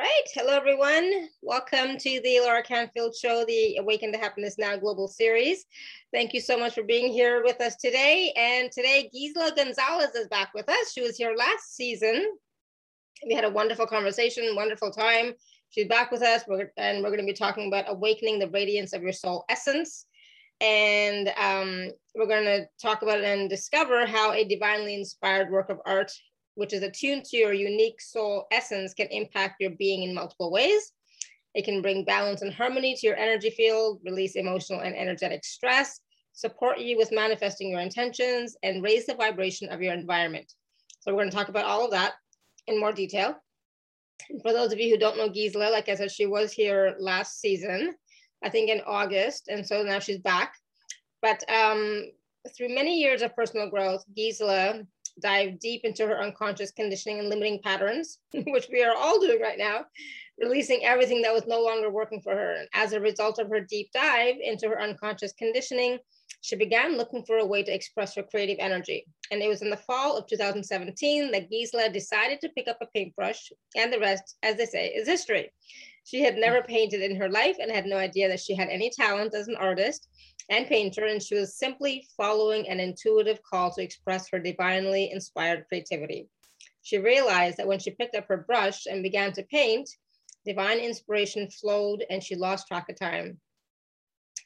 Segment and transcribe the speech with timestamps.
[0.00, 0.30] All right.
[0.32, 1.28] Hello, everyone.
[1.42, 5.66] Welcome to the Alara Canfield Show, the Awaken to Happiness Now Global Series.
[6.10, 8.32] Thank you so much for being here with us today.
[8.34, 10.92] And today, Gisela Gonzalez is back with us.
[10.94, 12.24] She was here last season.
[13.28, 15.34] We had a wonderful conversation, wonderful time.
[15.68, 16.44] She's back with us,
[16.78, 20.06] and we're going to be talking about awakening the radiance of your soul essence.
[20.62, 25.78] And um, we're going to talk about and discover how a divinely inspired work of
[25.84, 26.10] art
[26.60, 30.92] which is attuned to your unique soul essence, can impact your being in multiple ways.
[31.54, 36.00] It can bring balance and harmony to your energy field, release emotional and energetic stress,
[36.34, 40.52] support you with manifesting your intentions, and raise the vibration of your environment.
[41.00, 42.12] So, we're going to talk about all of that
[42.66, 43.36] in more detail.
[44.28, 46.94] And for those of you who don't know Gisela, like I said, she was here
[46.98, 47.94] last season,
[48.44, 50.52] I think in August, and so now she's back.
[51.22, 52.10] But um,
[52.54, 54.82] through many years of personal growth, Gisela
[55.20, 59.58] dive deep into her unconscious conditioning and limiting patterns, which we are all doing right
[59.58, 59.84] now,
[60.40, 62.54] releasing everything that was no longer working for her.
[62.54, 65.98] And as a result of her deep dive into her unconscious conditioning,
[66.42, 69.04] she began looking for a way to express her creative energy.
[69.30, 72.86] And it was in the fall of 2017 that Gisela decided to pick up a
[72.86, 75.50] paintbrush, and the rest, as they say, is history.
[76.04, 78.90] She had never painted in her life and had no idea that she had any
[78.90, 80.08] talent as an artist
[80.50, 85.64] and painter, and she was simply following an intuitive call to express her divinely inspired
[85.68, 86.28] creativity.
[86.82, 89.88] She realized that when she picked up her brush and began to paint,
[90.44, 93.38] divine inspiration flowed and she lost track of time.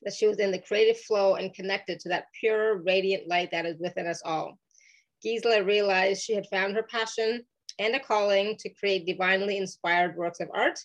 [0.02, 3.64] That she was in the creative flow and connected to that pure, radiant light that
[3.64, 4.58] is within us all.
[5.22, 7.44] Gisela realized she had found her passion
[7.78, 10.78] and a calling to create divinely inspired works of art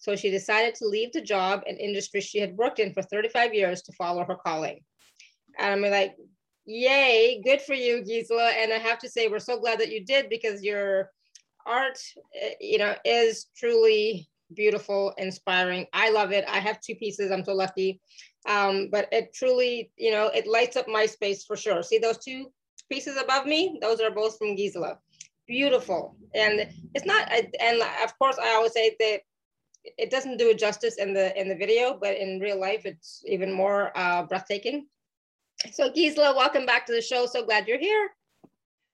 [0.00, 3.54] so she decided to leave the job and industry she had worked in for 35
[3.54, 4.80] years to follow her calling.
[5.58, 6.14] And I'm like,
[6.66, 8.50] yay, good for you, Gisela.
[8.50, 11.10] And I have to say, we're so glad that you did because your
[11.66, 11.98] art,
[12.40, 15.86] eh, you know, is truly beautiful, inspiring.
[15.92, 16.44] I love it.
[16.48, 17.30] I have two pieces.
[17.30, 18.00] I'm so lucky.
[18.48, 21.82] Um, but it truly, you know, it lights up my space for sure.
[21.82, 22.50] See those two
[22.90, 23.78] pieces above me?
[23.82, 24.98] Those are both from Gisela.
[25.46, 26.16] Beautiful.
[26.34, 29.20] And it's not, and of course, I always say that
[29.84, 33.22] it doesn't do it justice in the in the video, but in real life, it's
[33.26, 34.86] even more uh, breathtaking.
[35.72, 37.26] So Gisela, welcome back to the show.
[37.26, 38.10] So glad you're here.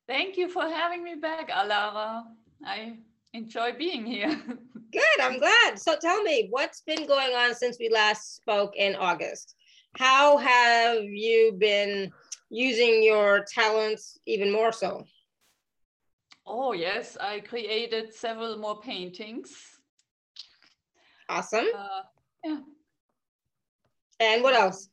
[0.06, 2.24] Thank you for having me back, Alara.
[2.64, 2.98] I
[3.32, 4.30] enjoy being here.
[4.92, 5.78] Good, I'm glad.
[5.78, 9.56] So tell me, what's been going on since we last spoke in August?
[9.96, 12.12] How have you been
[12.50, 15.04] using your talents even more so?
[16.46, 19.73] Oh, yes, I created several more paintings
[21.34, 21.66] Awesome.
[21.76, 22.02] Uh,
[22.44, 22.58] yeah.
[24.20, 24.88] And what else?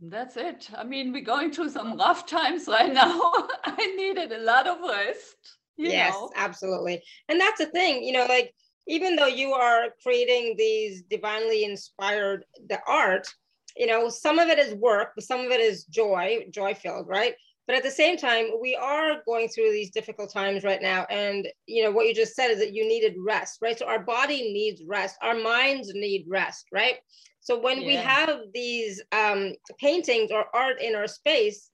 [0.00, 0.70] That's it.
[0.74, 3.10] I mean, we're going through some rough times right now.
[3.64, 5.36] I needed a lot of rest.
[5.76, 6.30] yes, know.
[6.36, 7.02] absolutely.
[7.28, 8.54] And that's the thing, you know, like
[8.86, 13.28] even though you are creating these divinely inspired the art,
[13.76, 17.08] you know, some of it is work, but some of it is joy, joy filled,
[17.08, 17.34] right?
[17.68, 21.04] But at the same time we are going through these difficult times right now.
[21.10, 23.78] And you know what you just said is that you needed rest right?
[23.78, 25.16] So our body needs rest.
[25.22, 26.96] Our minds need rest right?
[27.40, 27.86] So when yeah.
[27.86, 31.70] we have these um, paintings or art in our space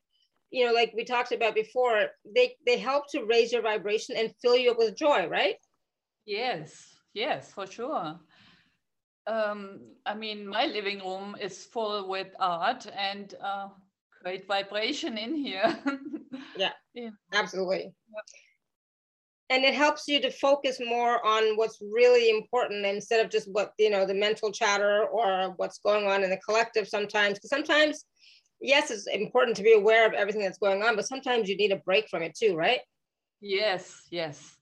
[0.51, 4.35] you know like we talked about before they they help to raise your vibration and
[4.43, 5.57] fill you up with joy right?
[6.27, 8.19] Yes yes for sure.
[9.27, 13.69] Um, I mean, my living room is full with art, and uh,
[14.25, 15.79] great vibration in here.
[16.57, 17.93] yeah, yeah, absolutely.
[19.51, 23.73] And it helps you to focus more on what's really important instead of just what,
[23.79, 27.35] you know, the mental chatter or what's going on in the collective sometimes.
[27.35, 28.07] Because sometimes,
[28.63, 31.73] yes, it's important to be aware of everything that's going on, but sometimes you need
[31.73, 32.81] a break from it too, right?
[33.43, 34.57] Yes, yes.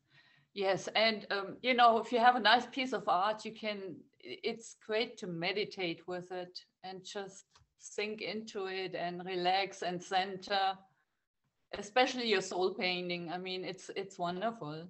[0.55, 3.97] Yes, and um, you know, if you have a nice piece of art, you can.
[4.21, 7.47] It's great to meditate with it and just
[7.83, 10.79] sink into it and relax and center
[11.79, 13.31] especially your soul painting.
[13.31, 14.87] I mean it's it's wonderful.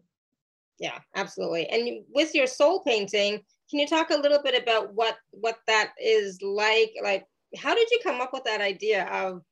[0.79, 1.67] Yeah absolutely.
[1.69, 3.41] And with your soul painting
[3.71, 6.93] can you talk a little bit about what what that is like?
[7.03, 7.25] Like
[7.57, 9.43] how did you come up with that idea of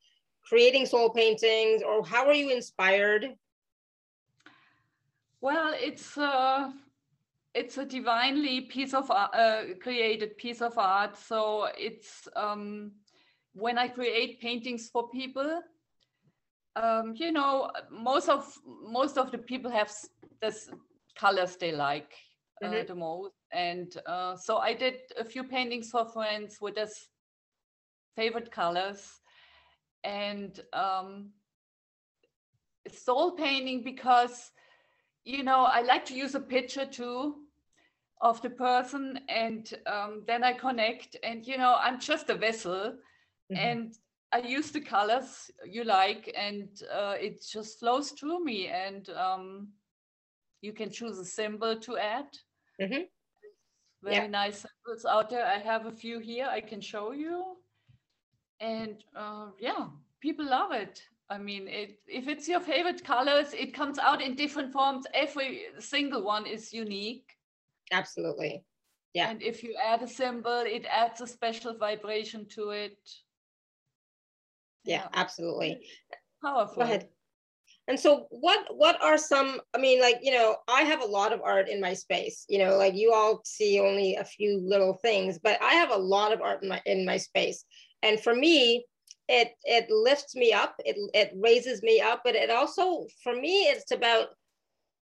[0.47, 3.35] creating soul paintings or how are you inspired?
[5.41, 6.73] Well it's uh
[7.55, 11.17] it's a divinely piece of uh, created piece of art.
[11.17, 12.93] So it's um
[13.61, 15.61] when I create paintings for people,
[16.77, 18.53] um, you know, most of
[18.83, 19.93] most of the people have
[20.41, 20.71] this
[21.17, 22.13] colors they like
[22.63, 22.87] uh, mm-hmm.
[22.87, 27.09] the most, and uh, so I did a few paintings for friends with this
[28.17, 29.21] favorite colors,
[30.05, 31.31] and um,
[32.89, 34.53] soul painting because
[35.25, 37.35] you know, I like to use a picture too
[38.21, 41.17] of the person and um, then I connect.
[41.23, 42.95] And you know I'm just a vessel
[43.51, 43.57] mm-hmm.
[43.57, 43.95] and
[44.33, 49.69] I use the colors you like and uh, it just flows through me and um,
[50.63, 52.29] you can choose a symbol to add.
[52.81, 53.03] Mm-hmm.
[54.03, 54.27] Very yeah.
[54.29, 55.45] nice symbols out there.
[55.45, 57.57] I have a few here I can show you.
[58.61, 59.89] And uh, yeah,
[60.21, 61.03] people love it.
[61.29, 65.07] I mean, it, if it's your favorite colors, it comes out in different forms.
[65.15, 67.37] Every single one is unique.
[67.93, 68.65] Absolutely.
[69.15, 69.31] Yeah.
[69.31, 72.99] And if you add a symbol, it adds a special vibration to it.
[74.85, 75.09] Yeah, yeah.
[75.15, 75.81] absolutely.
[76.43, 76.77] Powerful.
[76.77, 77.09] Go ahead.
[77.89, 81.33] And so what what are some I mean like you know I have a lot
[81.33, 84.95] of art in my space you know like you all see only a few little
[85.03, 87.65] things but I have a lot of art in my in my space
[88.03, 88.85] and for me
[89.29, 93.63] it it lifts me up it it raises me up but it also for me
[93.63, 94.29] it's about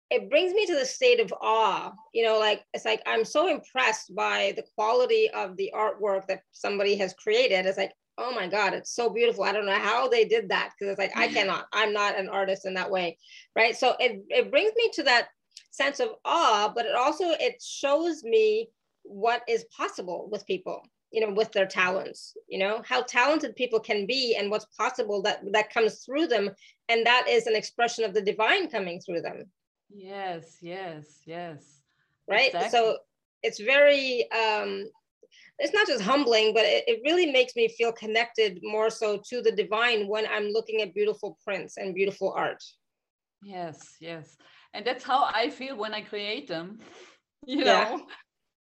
[0.09, 3.47] it brings me to the state of awe you know like it's like i'm so
[3.47, 8.47] impressed by the quality of the artwork that somebody has created it's like oh my
[8.47, 9.43] god it's so beautiful.
[9.43, 12.29] I don't know how they did that because it's like i cannot i'm not an
[12.29, 13.17] artist in that way
[13.55, 13.75] right?
[13.75, 15.29] So it, it brings me to that
[15.71, 18.69] sense of awe but it also it shows me
[19.03, 20.81] what is possible with people
[21.11, 25.21] you know with their talents you know how talented people can be and what's possible
[25.21, 26.49] that that comes through them
[26.89, 29.45] and that is an expression of the divine coming through them.
[29.89, 31.81] Yes yes yes.
[32.27, 32.47] Right?
[32.47, 32.69] Exactly.
[32.69, 32.97] so
[33.43, 34.89] it's very um
[35.59, 39.41] it's not just humbling but it, it really makes me feel connected more so to
[39.41, 42.63] the divine when i'm looking at beautiful prints and beautiful art
[43.41, 44.37] yes yes
[44.73, 46.79] and that's how i feel when i create them
[47.45, 48.05] you know.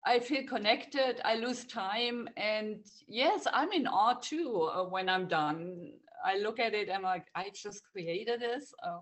[0.06, 1.20] I feel connected.
[1.24, 5.92] I lose time, and yes, I'm in awe too uh, when I'm done.
[6.24, 8.72] I look at it, I'm like, I just created this.
[8.86, 9.00] Um,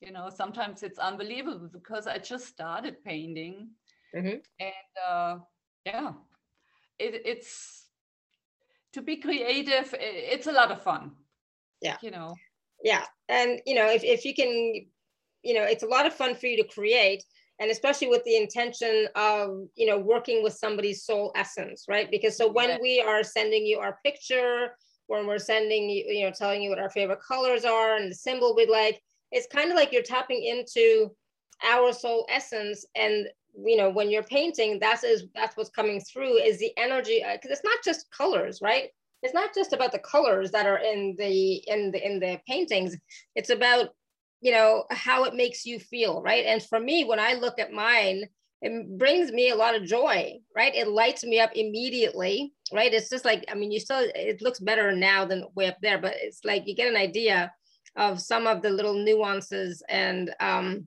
[0.00, 3.68] you know, sometimes it's unbelievable because I just started painting,
[4.14, 4.38] mm-hmm.
[4.58, 5.36] and uh,
[5.84, 6.12] yeah,
[7.00, 7.86] it, it's
[8.92, 9.94] to be creative.
[9.98, 11.12] It's a lot of fun.
[11.80, 12.34] Yeah, you know.
[12.82, 14.50] Yeah, and you know, if if you can,
[15.42, 17.24] you know, it's a lot of fun for you to create
[17.60, 22.36] and especially with the intention of you know working with somebody's soul essence right because
[22.36, 22.78] so when yeah.
[22.80, 24.70] we are sending you our picture
[25.06, 28.14] when we're sending you you know telling you what our favorite colors are and the
[28.14, 29.00] symbol we'd like
[29.30, 31.10] it's kind of like you're tapping into
[31.62, 33.28] our soul essence and
[33.64, 37.50] you know when you're painting that's is that's what's coming through is the energy because
[37.50, 38.90] uh, it's not just colors right?
[39.22, 42.96] It's not just about the colors that are in the in the in the paintings.
[43.34, 43.90] It's about
[44.40, 46.44] you know how it makes you feel right?
[46.46, 48.24] And for me when i look at mine
[48.62, 50.74] it brings me a lot of joy right?
[50.74, 52.92] It lights me up immediately right?
[52.92, 55.98] It's just like i mean you still it looks better now than way up there
[55.98, 57.52] but it's like you get an idea
[57.96, 60.86] of some of the little nuances and um,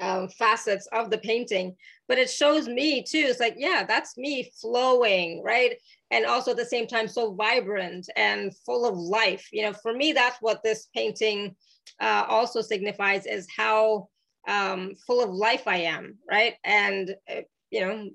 [0.00, 1.74] um, facets of the painting
[2.08, 5.76] but it shows me too it's like yeah that's me flowing right
[6.10, 9.92] and also at the same time so vibrant and full of life you know for
[9.92, 11.54] me that's what this painting
[12.00, 14.08] uh, also signifies is how
[14.48, 16.54] um, full of life I am, right?
[16.64, 18.10] And uh, you know,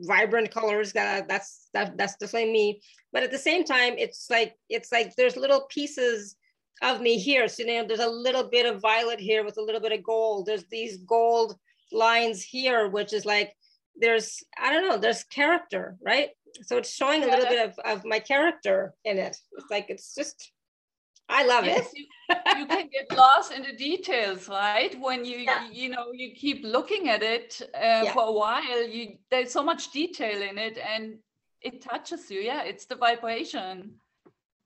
[0.00, 0.92] vibrant colors.
[0.92, 2.80] That that's that, that's definitely me.
[3.12, 6.36] But at the same time, it's like it's like there's little pieces
[6.82, 7.48] of me here.
[7.48, 10.02] So you know, there's a little bit of violet here with a little bit of
[10.02, 10.46] gold.
[10.46, 11.56] There's these gold
[11.92, 13.54] lines here, which is like
[13.96, 14.98] there's I don't know.
[14.98, 16.30] There's character, right?
[16.62, 19.36] So it's showing a little bit of, of my character in it.
[19.52, 20.52] It's like it's just
[21.30, 21.98] I love yes, it.
[21.98, 24.98] you, you, can get lost in the details, right?
[25.00, 25.68] When you, yeah.
[25.70, 28.12] you, know you keep looking at it uh, yeah.
[28.12, 31.18] for a while, you there's so much detail in it, and
[31.62, 32.40] it touches you.
[32.40, 33.92] Yeah, it's the vibration.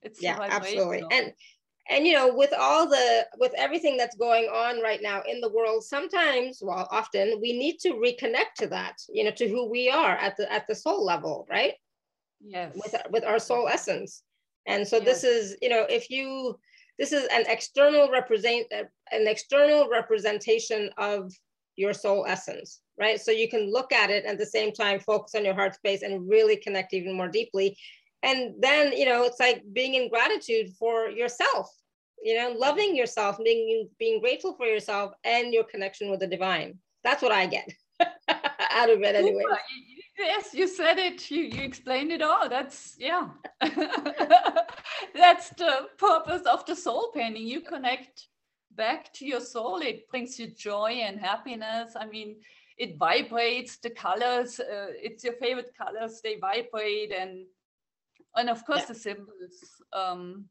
[0.02, 1.04] It's yeah, absolutely.
[1.10, 1.32] And
[1.90, 5.52] and you know, with all the with everything that's going on right now in the
[5.52, 8.96] world, sometimes, well, often we need to reconnect to that.
[9.12, 11.74] You know, to who we are at the at the soul level, right?
[12.44, 12.72] Yes.
[12.74, 14.22] With with our soul essence
[14.66, 16.58] and so this is, you know, if you,
[16.98, 21.32] this is an external represent, uh, an external representation of
[21.76, 23.20] your soul essence, right?
[23.20, 26.02] So you can look at it at the same time, focus on your heart space
[26.02, 27.76] and really connect even more deeply.
[28.24, 31.70] And then, you know, it's like being in gratitude for yourself,
[32.22, 36.78] you know, loving yourself, being, being grateful for yourself and your connection with the divine.
[37.04, 37.70] That's what I get
[38.70, 39.42] out of it anyway.
[40.18, 41.30] Yes, you said it.
[41.30, 42.48] You, you explained it all.
[42.48, 43.28] That's, yeah.
[45.14, 47.46] That's the purpose of the soul painting.
[47.46, 48.28] You connect
[48.70, 49.80] back to your soul.
[49.82, 51.92] It brings you joy and happiness.
[51.94, 52.36] I mean,
[52.78, 54.60] it vibrates the colors.
[54.60, 56.20] Uh, it's your favorite colors.
[56.22, 57.12] They vibrate.
[57.12, 57.44] And,
[58.36, 58.86] and of course, yeah.
[58.86, 59.56] the symbols.
[59.92, 60.46] Um,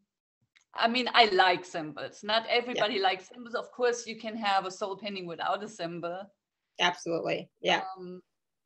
[0.75, 2.21] I mean, I like symbols.
[2.23, 3.03] Not everybody yeah.
[3.03, 3.53] likes symbols.
[3.53, 6.21] Of course, you can have a soul painting without a symbol.
[6.79, 7.49] Absolutely.
[7.61, 7.83] Yeah.
[7.97, 8.21] Um,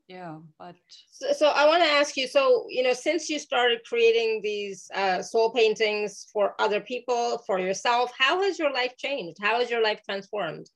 [0.08, 0.76] yeah, but
[1.12, 2.28] so, so I want to ask you.
[2.28, 7.60] So you know, since you started creating these uh, soul paintings for other people, for
[7.60, 9.38] yourself, how has your life changed?
[9.42, 10.70] How has your life transformed?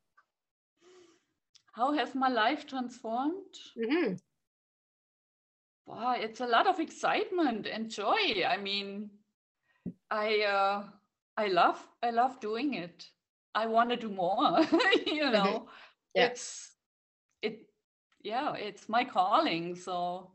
[1.74, 3.55] How has my life transformed?
[3.81, 4.15] Mm-hmm.
[5.85, 8.43] Wow, it's a lot of excitement and joy.
[8.47, 9.09] I mean,
[10.09, 10.83] I uh,
[11.38, 13.05] I love I love doing it.
[13.55, 14.59] I want to do more.
[15.05, 15.33] you mm-hmm.
[15.33, 15.65] know, mm-hmm.
[16.15, 16.25] yeah.
[16.25, 16.71] it's
[17.41, 17.67] it
[18.23, 19.75] yeah it's my calling.
[19.75, 20.31] So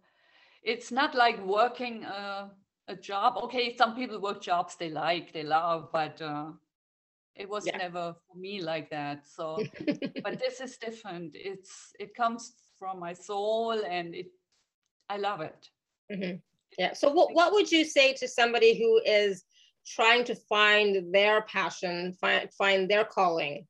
[0.63, 2.51] it's not like working a,
[2.89, 3.37] a job.
[3.45, 6.51] Okay, some people work jobs they like, they love, but uh,
[7.37, 7.77] it was yeah.
[7.77, 9.27] never for me like that.
[9.29, 9.63] So,
[10.25, 11.33] but this is different.
[11.35, 14.27] It's it comes from my soul, and it
[15.09, 15.69] I love it.
[16.13, 16.37] Mm-hmm.
[16.79, 16.93] Yeah.
[16.93, 19.45] So, what what would you say to somebody who is
[19.87, 23.67] trying to find their passion, find, find their calling?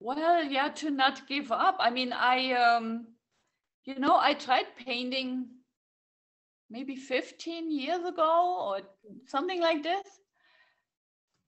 [0.00, 1.76] Well, yeah, to not give up.
[1.78, 3.06] I mean, I, um,
[3.84, 5.46] you know, I tried painting
[6.68, 8.80] maybe 15 years ago or
[9.26, 10.02] something like this.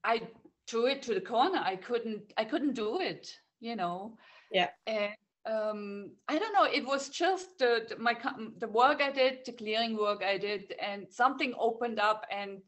[0.03, 0.21] I
[0.67, 1.59] threw it to the corner.
[1.63, 4.17] I couldn't, I couldn't do it, you know.
[4.51, 4.69] Yeah.
[4.87, 5.13] And
[5.47, 6.65] um, I don't know.
[6.65, 8.15] It was just the, my
[8.59, 12.61] the work I did, the clearing work I did, and something opened up, and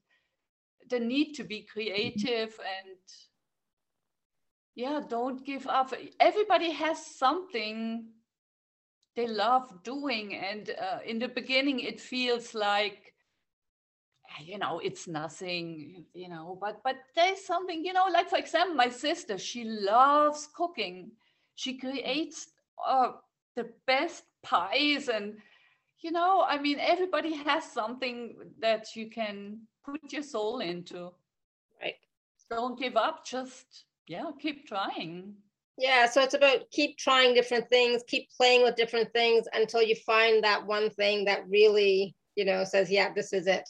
[0.89, 2.98] the need to be creative and
[4.75, 5.93] yeah, don't give up.
[6.21, 8.05] Everybody has something
[9.15, 13.13] they love doing, and uh, in the beginning, it feels like
[14.43, 18.75] you know it's nothing you know but but there's something you know like for example
[18.75, 21.12] my sister she loves cooking
[21.55, 22.48] she creates
[22.88, 23.12] uh,
[23.55, 25.38] the best pies and
[26.01, 29.59] you know i mean everybody has something that you can
[29.91, 31.12] put your soul into.
[31.81, 31.95] Right.
[32.50, 35.33] Don't give up just yeah keep trying.
[35.77, 39.95] Yeah so it's about keep trying different things keep playing with different things until you
[39.95, 43.67] find that one thing that really you know says yeah this is it.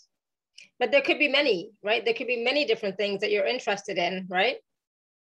[0.80, 2.04] But there could be many right?
[2.04, 4.58] There could be many different things that you're interested in right?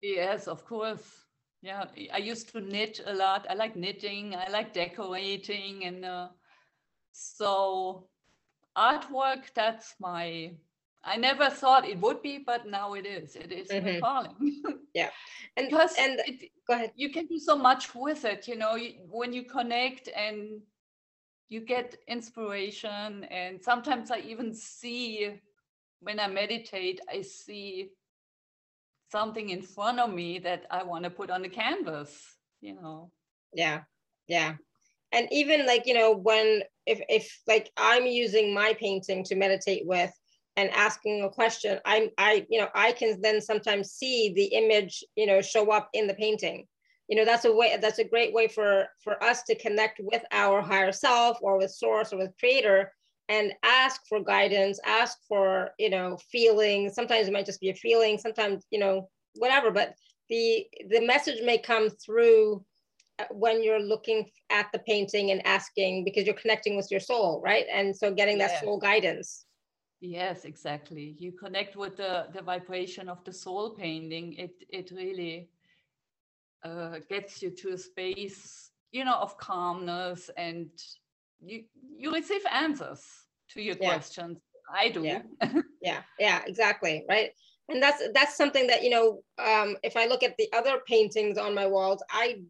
[0.02, 1.24] Yes of course
[1.62, 3.46] yeah i used to knit a lot.
[3.50, 4.34] I like knitting.
[4.34, 6.28] I like decorating and uh,
[7.12, 8.06] so
[8.76, 10.52] artwork that's my
[11.04, 13.36] i never thought it would be but now it is.
[13.36, 13.86] It is mm-hmm.
[13.86, 14.62] my calling.
[14.94, 15.10] Yeah.
[15.56, 16.92] And because and it, go ahead.
[16.96, 20.60] you can do so much with it you know you, when you connect and
[21.48, 23.24] you get inspiration.
[23.24, 25.40] And sometimes i even see
[26.00, 27.90] when i meditate i see
[29.10, 32.16] something in front of me that I want to put on the canvas,
[32.60, 33.10] you know.
[33.52, 33.82] Yeah.
[34.26, 34.54] Yeah.
[35.12, 39.86] And even like, you know, when if if like I'm using my painting to meditate
[39.86, 40.12] with
[40.56, 45.02] and asking a question, I'm I, you know, I can then sometimes see the image,
[45.16, 46.66] you know, show up in the painting.
[47.08, 50.22] You know, that's a way that's a great way for for us to connect with
[50.30, 52.92] our higher self or with source or with creator
[53.30, 56.94] and ask for guidance ask for you know feelings.
[56.94, 59.94] Sometimes it might just be a feeling sometimes you know whatever but
[60.28, 62.62] the the message may come through
[63.20, 67.40] uh, when you're looking at the painting and asking because you're connecting with your soul
[67.42, 67.66] right?
[67.72, 69.46] And so getting that soul guidance.
[70.00, 71.14] Yes exactly.
[71.18, 74.34] You connect with the the vibration of the soul painting.
[74.34, 75.48] It it really
[76.64, 80.68] uh, gets you to a space you know of calmness and
[81.42, 81.64] you
[81.96, 83.02] you receive answers
[83.50, 83.88] to your yeah.
[83.88, 84.38] questions.
[84.72, 85.02] I do.
[85.02, 85.22] Yeah.
[85.82, 86.02] yeah.
[86.18, 87.30] Yeah exactly right?
[87.68, 91.38] And that's that's something that you know um if i look at the other paintings
[91.38, 92.40] on my walls i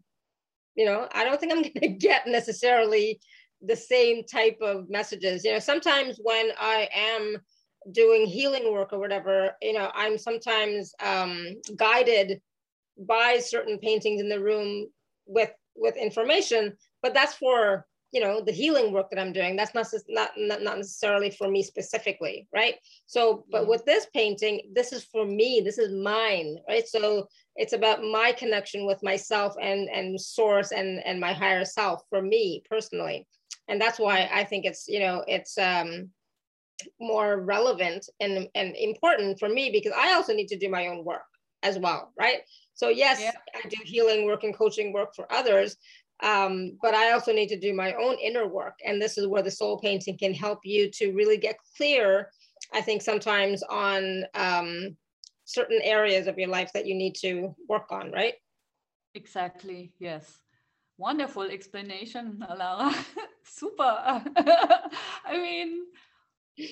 [0.75, 3.21] you know i don't think i'm going to get necessarily
[3.63, 5.45] the same type of messages.
[5.45, 7.37] You know sometimes when i am
[7.93, 12.41] doing healing work or whatever you know i'm sometimes um guided
[12.99, 14.87] by certain paintings in the room
[15.27, 19.75] with with information but that's for you know the healing work that i'm doing that's
[19.75, 22.77] not not not necessarily for me specifically right?
[23.07, 26.87] So but with this painting this is for me this is mine right?
[26.87, 32.03] So it's about my connection with myself and and source and and my higher self
[32.09, 33.27] for me personally.
[33.69, 36.11] And that's why i think it's you know it's um
[36.99, 41.05] more relevant and and important for me because i also need to do my own
[41.05, 41.23] work
[41.63, 42.41] as well right?
[42.75, 43.33] So yes yeah.
[43.55, 45.77] i do healing work and coaching work for others
[46.23, 48.79] um, but I also need to do my own inner work.
[48.85, 52.31] And this is where the soul painting can help you to really get clear,
[52.73, 54.97] I think, sometimes on um,
[55.45, 58.35] certain areas of your life that you need to work on, right?
[59.15, 60.41] Exactly, yes.
[60.99, 62.95] Wonderful explanation, Alara.
[63.45, 63.83] Super.
[65.25, 65.87] I mean,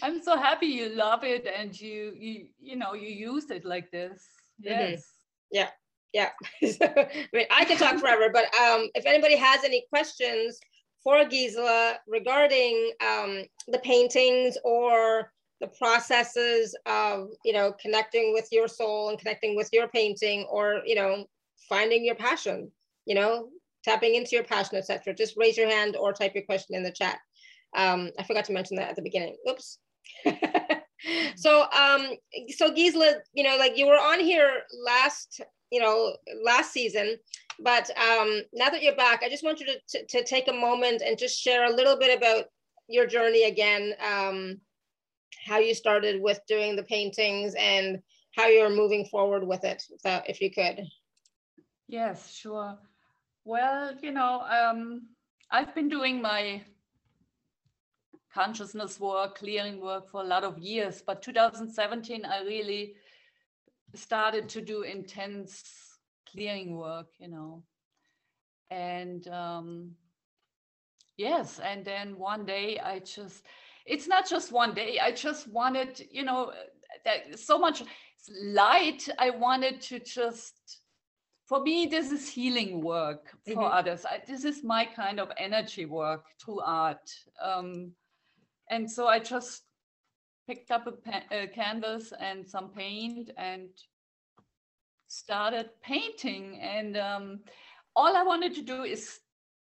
[0.02, 3.90] I'm so happy you love it and you you you know you use it like
[3.90, 4.22] this.
[4.62, 4.68] Mm-hmm.
[4.68, 5.00] Yes.
[5.00, 5.56] Mm-hmm.
[5.56, 5.70] Yeah.
[6.12, 6.30] Yeah.
[6.62, 10.58] I mean, I could talk forever, but um, if anybody has any questions
[11.02, 18.68] for Gisela regarding um, the paintings or the processes of, you know, connecting with your
[18.68, 21.24] soul and connecting with your painting or, you know,
[21.68, 22.70] finding your passion,
[23.06, 23.48] you know,
[23.84, 25.14] tapping into your passion, etc.
[25.14, 27.18] Just raise your hand or type your question in the chat.
[27.76, 29.36] Um, I forgot to mention that at the beginning.
[29.48, 29.78] Oops.
[31.36, 32.12] so, um,
[32.48, 37.16] so Gisela, you know, like you were on here last, you know, last season,
[37.60, 40.52] but um, now that you're back, I just want you to, to, to take a
[40.52, 42.44] moment and just share a little bit about
[42.88, 44.60] your journey again, um,
[45.44, 48.00] how you started with doing the paintings and
[48.36, 50.86] how you're moving forward with it, so if you could.
[51.88, 52.78] Yes, sure.
[53.44, 55.08] Well, you know, um,
[55.50, 56.62] I've been doing my
[58.32, 62.94] consciousness work, clearing work for a lot of years, but 2017, I really
[63.94, 65.62] started to do intense
[66.30, 67.62] clearing work, you know.
[68.70, 69.92] And um,
[71.16, 73.44] yes, and then one day I just,
[73.86, 76.52] it's not just one day, I just wanted, you know,
[77.04, 77.82] that so much
[78.42, 79.08] light.
[79.18, 80.80] I wanted to just
[81.48, 83.78] for me, this is healing work for mm-hmm.
[83.78, 84.04] others.
[84.04, 87.10] I, this is my kind of energy work through art.
[87.42, 87.92] Um,
[88.70, 89.62] and so I just
[90.48, 93.68] picked up a, a, canvas and some paint and
[95.06, 96.58] started painting.
[96.60, 97.40] And um,
[97.94, 99.20] all I wanted to do is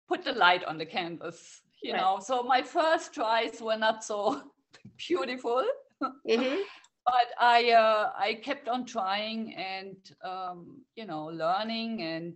[0.09, 2.01] put the light on the canvas, you right.
[2.01, 2.21] know.
[2.21, 4.43] So my first tries were not so
[5.09, 5.65] beautiful.
[6.03, 6.61] Mm-hmm
[7.07, 12.35] but I uh, I kept on trying and um, you know learning and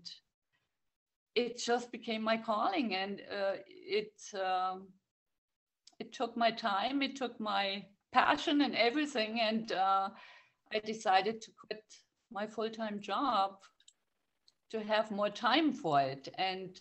[1.34, 4.88] it just became my calling and uh, it um,
[5.98, 10.08] it took my time it took my passion and everything and uh,
[10.72, 11.84] I decided to quit
[12.32, 13.56] my full-time job
[14.70, 16.80] to have more time for it and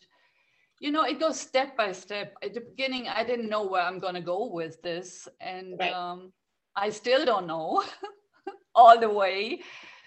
[0.80, 4.00] you know it goes step by step at the beginning i didn't know where i'm
[4.00, 5.92] going to go with this and right.
[5.92, 6.32] um,
[6.80, 7.84] I still don't know
[8.76, 9.62] all the way.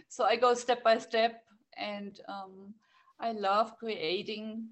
[0.08, 1.42] So I go step by step
[1.76, 2.74] and um,
[3.20, 4.68] I love creating,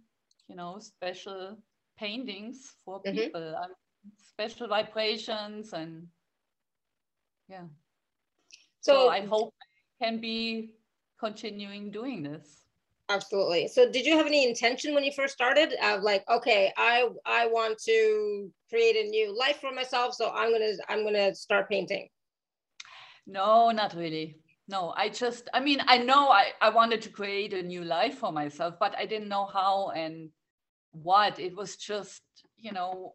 [0.48, 1.58] you know, special
[1.98, 3.16] paintings for mm-hmm.
[3.16, 3.54] people,
[4.16, 6.06] special vibrations and
[7.50, 7.66] yeah.
[8.80, 9.52] So, so I hope
[10.00, 10.74] I can be
[11.18, 12.60] continuing doing this.
[13.08, 13.66] Absolutely.
[13.66, 17.46] So did you have any intention when you first started of like okay i i
[17.46, 22.08] want to create a new life for myself so i'm gonna i'm gonna start painting?
[23.26, 24.36] No not really.
[24.68, 28.18] No i just i mean i know i i wanted to create a new life
[28.18, 30.30] for myself but i didn't know how and
[30.92, 31.40] what.
[31.40, 32.22] It was just
[32.56, 33.14] you know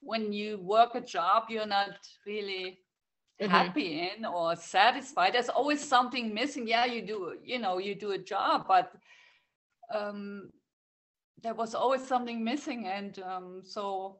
[0.00, 2.83] when you work a job you're not really
[3.40, 3.50] mm-hmm.
[3.50, 8.12] happy in or satisfied there's always something missing yeah you do you know you do
[8.12, 8.92] a job but
[9.92, 10.50] um,
[11.44, 12.86] there was always something missing.
[12.86, 14.18] And um, so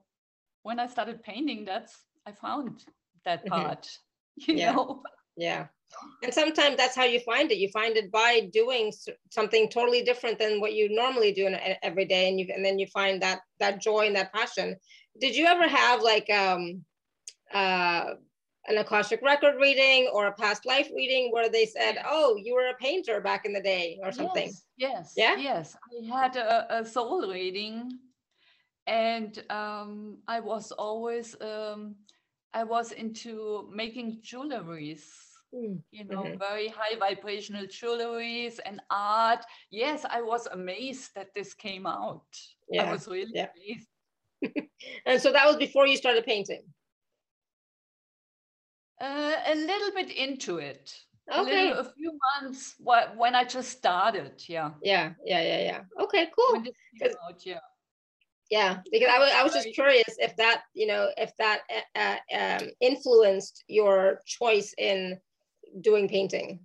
[0.62, 2.84] when I started painting, that's I found
[3.24, 3.62] that mm-hmm.
[3.62, 3.88] part.
[4.36, 4.72] You yeah.
[4.72, 5.00] know.
[5.36, 5.66] Yeah.
[6.24, 7.58] And sometimes that's how you find it.
[7.58, 8.92] You find it by doing
[9.30, 11.46] something totally different than what you normally do
[11.84, 14.74] every day, and you and then you find that that joy and that passion.
[15.20, 16.84] Did you ever have like um,
[17.52, 18.14] uh,
[18.66, 22.68] an Akashic record reading or a past life reading where they said, "Oh, you were
[22.68, 24.48] a painter back in the day" or something.
[24.76, 25.36] Yes, yes, yeah?
[25.36, 25.76] yes.
[25.92, 27.90] I had a, a soul reading,
[28.86, 31.96] and um, I was always um,
[32.52, 35.04] I was into making jewelries.
[35.54, 35.80] Mm.
[35.92, 36.38] You know, mm-hmm.
[36.38, 39.44] very high vibrational jewelries and art.
[39.70, 42.26] Yes, I was amazed that this came out.
[42.68, 43.48] Yeah, I was really yeah.
[43.54, 43.88] amazed.
[45.06, 46.62] and so that was before you started painting.
[49.04, 50.94] Uh, a little bit into it.
[51.30, 51.38] Okay.
[51.38, 52.74] A, little, a few months
[53.18, 54.42] when I just started.
[54.48, 54.70] Yeah.
[54.82, 55.12] Yeah.
[55.24, 55.42] Yeah.
[55.42, 55.62] Yeah.
[55.62, 55.80] Yeah.
[56.04, 56.28] Okay.
[56.34, 56.62] Cool.
[57.28, 57.60] Out, yeah.
[58.50, 61.60] Yeah, because I was, I was just curious if that, you know, if that
[61.96, 65.18] uh, uh, um, influenced your choice in
[65.80, 66.60] doing painting.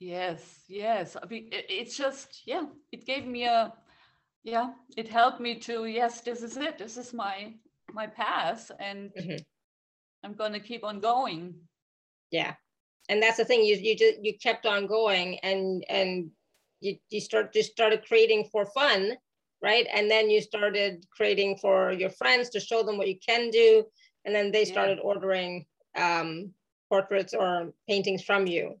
[0.00, 1.16] Yes, yes.
[1.22, 3.72] I mean, it's just, yeah, it gave me a,
[4.42, 6.76] yeah, it helped me to, yes, this is it.
[6.76, 7.54] This is my,
[7.92, 8.70] my path.
[8.80, 9.36] And mm-hmm.
[10.24, 11.54] I'm going to keep on going.
[12.30, 12.54] Yeah.
[13.08, 16.30] And that's the thing you you just you kept on going and and
[16.80, 19.16] you you start just started creating for fun,
[19.62, 19.86] right?
[19.92, 23.84] And then you started creating for your friends to show them what you can do
[24.24, 25.04] and then they started yeah.
[25.04, 26.54] ordering um
[26.88, 28.74] portraits or paintings from you.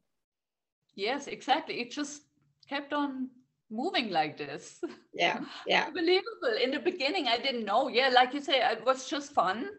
[0.94, 1.80] Yes, exactly.
[1.80, 2.22] It just
[2.68, 3.30] kept on
[3.70, 4.80] moving like this.
[5.12, 5.86] Yeah, yeah.
[5.86, 6.54] Unbelievable.
[6.62, 7.88] In the beginning, I didn't know.
[7.88, 9.70] Yeah, like you say, it was just fun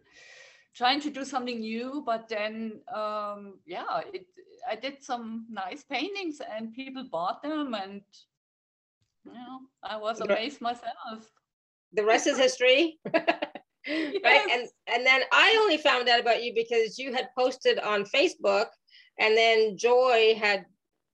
[0.75, 2.03] trying to do something new.
[2.05, 4.25] But then, um, yeah, it,
[4.69, 8.01] I did some nice paintings and people bought them, and
[9.25, 11.31] you know, I was amazed myself.
[11.93, 12.99] The rest is history.
[13.87, 14.15] yes.
[14.23, 18.03] right and and then i only found out about you because you had posted on
[18.03, 18.67] facebook
[19.19, 20.65] and then joy had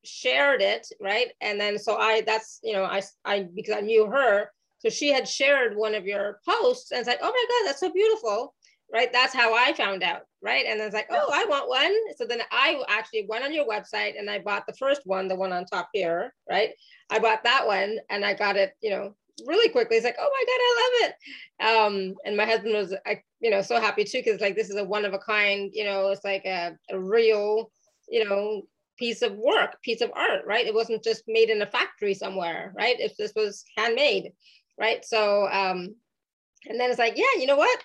[0.04, 4.06] shared it right and then so i that's you know i i because i knew
[4.06, 7.68] her so she had shared one of your posts and it's like oh my god
[7.68, 8.54] that's so beautiful
[8.94, 12.26] right that's how i found out right and it's like oh i want one so
[12.26, 15.52] then i actually went on your website and i bought the first one the one
[15.52, 16.70] on top here right
[17.10, 19.14] i bought that one and i got it you know
[19.46, 19.98] really quickly.
[19.98, 22.10] It's like, oh my God, I love it.
[22.10, 24.78] Um, and my husband was, I, you know, so happy too, because like this is
[24.78, 27.72] a one of a kind, you know, it's like a, a real,
[28.10, 28.64] you know,
[28.98, 30.66] piece of work, piece of art, right?
[30.66, 33.00] It wasn't just made in a factory somewhere, right?
[33.00, 34.32] If this was handmade,
[34.80, 35.06] right?
[35.06, 35.96] So, um,
[36.68, 37.84] and then it's like, yeah, you know what?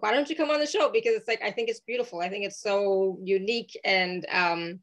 [0.00, 0.90] Why don't you come on the show?
[0.90, 2.20] Because it's like, I think it's beautiful.
[2.20, 4.80] I think it's so unique and, um,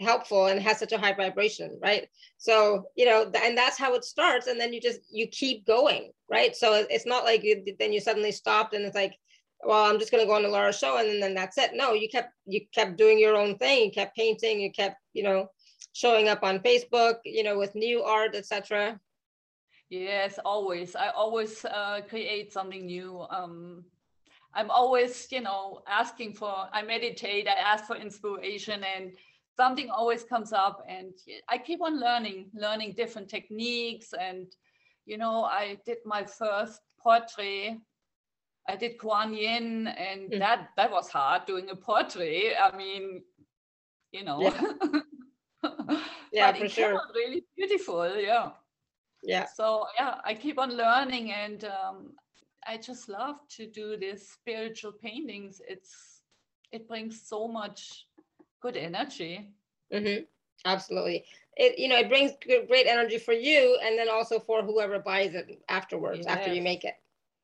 [0.00, 2.08] helpful and has such a high vibration right?
[2.38, 4.46] So you know and that's how it starts.
[4.46, 6.56] And then you just you keep going right?
[6.56, 9.14] So it's not like you, then you suddenly stopped and it's like
[9.66, 11.70] well i'm just going to go on the alara show and then that's it.
[11.74, 13.84] No you kept you kept doing your own thing.
[13.86, 14.60] You kept painting.
[14.60, 15.48] You kept you know
[15.92, 18.98] showing up on facebook you know with new art etc
[19.90, 20.96] yes always.
[20.96, 23.84] I always uh, create something new um
[24.54, 29.12] i'm always you know asking for i meditate i ask for inspiration and
[29.56, 31.12] something always comes up and
[31.48, 34.46] i keep on learning learning different techniques and
[35.06, 37.76] you know i did my first portrait
[38.68, 40.38] i did kuan yin and mm.
[40.38, 43.22] that that was hard doing a portrait i mean
[44.14, 44.40] you know.
[44.40, 45.98] Yeah,
[46.32, 47.00] yeah for sure.
[47.14, 48.50] really beautiful yeah.
[49.22, 49.46] Yeah.
[49.54, 52.12] So yeah i keep on learning and um,
[52.66, 56.14] i just love to do these spiritual paintings it's
[56.72, 58.06] it brings so much
[58.60, 59.50] good energy.
[59.92, 60.24] Mm-hmm.
[60.64, 61.24] Absolutely.
[61.56, 62.32] It you know it brings
[62.66, 66.26] great energy for you, and then also for whoever buys it afterwards yes.
[66.26, 66.94] after you make it.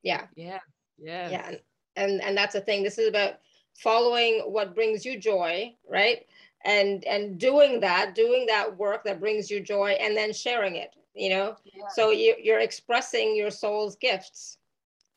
[0.02, 0.26] Yeah.
[0.34, 0.58] Yeah.
[0.98, 1.30] Yeah.
[1.30, 1.52] Yeah.
[1.96, 2.82] And, and that's the thing.
[2.82, 3.34] This is about
[3.74, 6.26] following what brings you joy, right?
[6.64, 10.96] And and doing that, doing that work that brings you joy, and then sharing it.
[11.14, 11.84] You know, yeah.
[11.92, 14.58] so you, you're expressing your soul's gifts,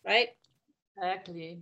[0.05, 0.29] right?
[0.97, 1.61] Exactly.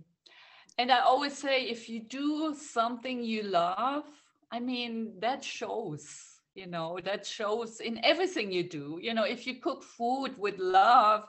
[0.78, 4.04] And I always say, if you do something you love,
[4.50, 6.06] I mean, that shows,
[6.54, 8.98] you know, that shows in everything you do.
[9.00, 11.24] You know, if you cook food with love,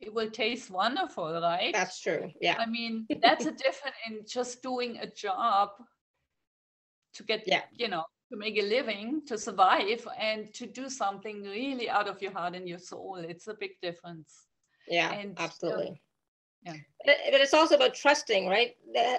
[0.00, 1.72] it will taste wonderful, right?
[1.72, 2.30] That's true.
[2.40, 2.56] Yeah.
[2.58, 5.70] I mean, that's a different in just doing a job
[7.14, 7.62] to get, yeah.
[7.72, 12.20] you know, to make a living, to survive, and to do something really out of
[12.20, 13.16] your heart and your soul.
[13.16, 14.46] It's a big difference.
[14.88, 16.00] Yeah, and, uh, absolutely.
[16.64, 16.74] Yeah.
[17.04, 18.76] But, but it's also about trusting, right?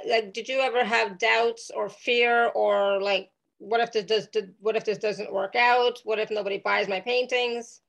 [0.08, 4.76] Like, did you ever have doubts or fear or like what if this does what
[4.76, 6.00] if this doesn't work out?
[6.04, 7.82] What if nobody buys my paintings?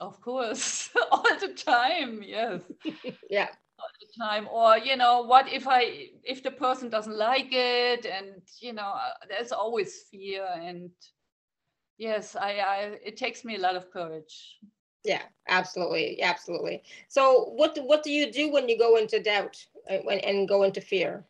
[0.00, 0.90] Of course.
[1.12, 2.60] All the time yes.
[3.30, 3.48] Yeah.
[3.78, 4.48] All the time.
[4.50, 8.92] Or you know what if i if the person doesn't like it and you know
[8.96, 10.90] uh, there's always fear and
[11.96, 14.58] yes i i it takes me a lot of courage
[15.08, 19.56] yeah absolutely absolutely so what what do you do when you go into doubt
[19.88, 21.24] and, uh, and go into fear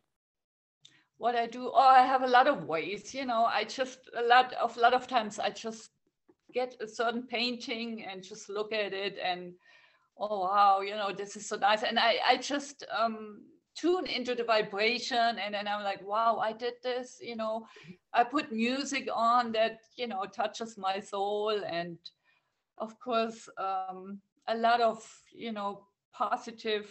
[1.18, 4.22] what I do, oh, I have a lot of ways, you know, I just, a
[4.22, 5.90] lot of, lot of times I just
[6.54, 9.52] get a certain painting and just look at it and,
[10.16, 11.82] oh, wow, you know, this is so nice.
[11.82, 13.42] And I, I just um,
[13.76, 17.66] tune into the vibration and then I'm like, wow, I did this, you know,
[18.12, 21.60] I put music on that, you know, touches my soul.
[21.68, 21.98] And
[22.80, 26.88] of course, um, a lot of, you know, positive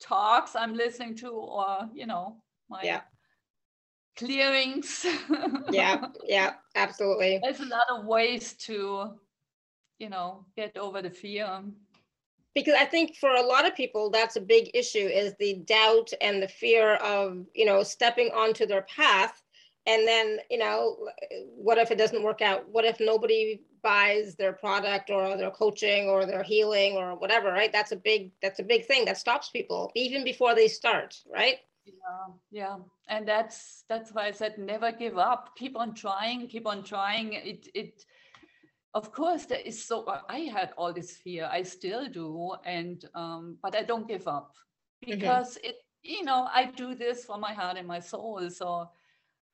[0.00, 2.36] talks I'm listening to or, you know,
[2.68, 3.00] my yeah
[4.20, 5.06] clearings.
[5.70, 7.40] yeah, yeah, absolutely.
[7.42, 9.18] There's a lot of ways to,
[9.98, 11.62] you know, get over the fear.
[12.54, 16.10] Because I think for a lot of people, that's a big issue is the doubt
[16.20, 19.40] and the fear of, you know, stepping onto their path.
[19.86, 20.96] And then, you know,
[21.56, 22.68] what if it doesn't work out?
[22.68, 27.72] What if nobody buys their product or their coaching or their healing or whatever, right?
[27.72, 31.58] That's a big, that's a big thing that stops people even before they start, right?
[31.86, 32.76] yeah yeah
[33.08, 37.32] and that's that's why i said never give up keep on trying keep on trying
[37.32, 38.04] it it
[38.94, 43.56] of course there is so i had all this fear i still do and um
[43.62, 44.54] but i don't give up
[45.04, 45.18] mm-hmm.
[45.18, 45.70] because mm-hmm.
[45.70, 48.88] it you know i do this for my heart and my soul so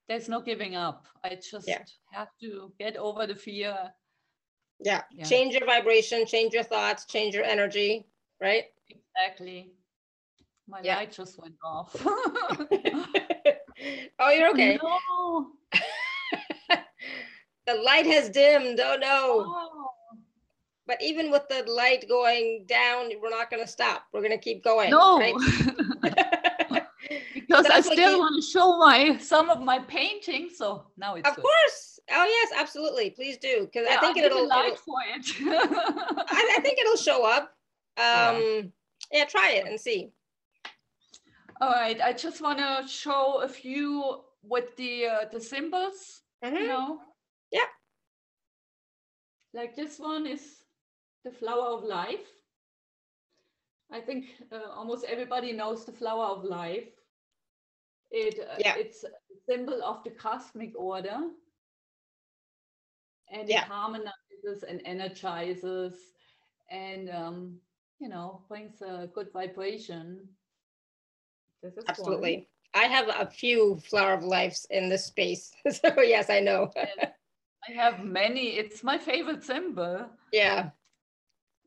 [0.08, 1.82] there's no giving up i just yeah.
[2.12, 3.76] have to get over the fear
[4.80, 5.02] yeah.
[5.10, 8.06] yeah change your vibration change your thoughts change your energy
[8.40, 9.70] right exactly
[10.68, 10.96] my yeah.
[10.96, 11.94] light just went off.
[14.18, 14.78] oh, you're okay.
[14.82, 15.46] No.
[17.66, 18.80] the light has dimmed.
[18.80, 19.44] Oh no.
[19.46, 19.88] Oh,
[20.86, 24.06] But even with the light going down, we're not going to stop.
[24.12, 24.90] We're going to keep going.
[24.90, 25.18] no.
[25.20, 25.34] right?
[27.34, 30.58] because I That's still you- want to show my some of my paintings.
[30.58, 31.42] So now it's of good.
[31.42, 31.95] course.
[32.10, 33.10] Oh yes, absolutely.
[33.10, 34.46] Please do because Yeah, I think I'll it'll.
[34.46, 35.26] a light it'll- for it.
[36.30, 37.52] I, I think it'll show up.
[37.98, 38.34] Yeah.
[38.36, 38.72] Um,
[39.12, 39.24] yeah.
[39.24, 40.12] try it and see.
[41.60, 46.22] All right, I just want to show a few with the uh, the symbols.
[46.42, 46.68] You Mhm.
[46.68, 47.00] know.
[47.50, 47.68] Yeah.
[49.54, 50.42] Like this one is
[51.24, 52.26] the flower of life.
[53.90, 56.88] I think uh, almost everybody knows the flower of life.
[58.10, 58.76] It uh, Yeah.
[58.76, 59.10] it's a
[59.48, 61.18] symbol of the cosmic order,
[63.30, 63.62] and Yeah.
[63.62, 65.94] it harmonizes and energizes,
[66.70, 67.60] and um,
[67.98, 70.28] you know brings a good vibration.
[71.62, 71.84] Is one.
[71.88, 72.48] Absolutely.
[72.74, 76.70] I have a few flower of lives in this space, so yes, I know.
[77.68, 78.56] I have many.
[78.56, 80.06] It's my favorite symbol.
[80.32, 80.70] yeah.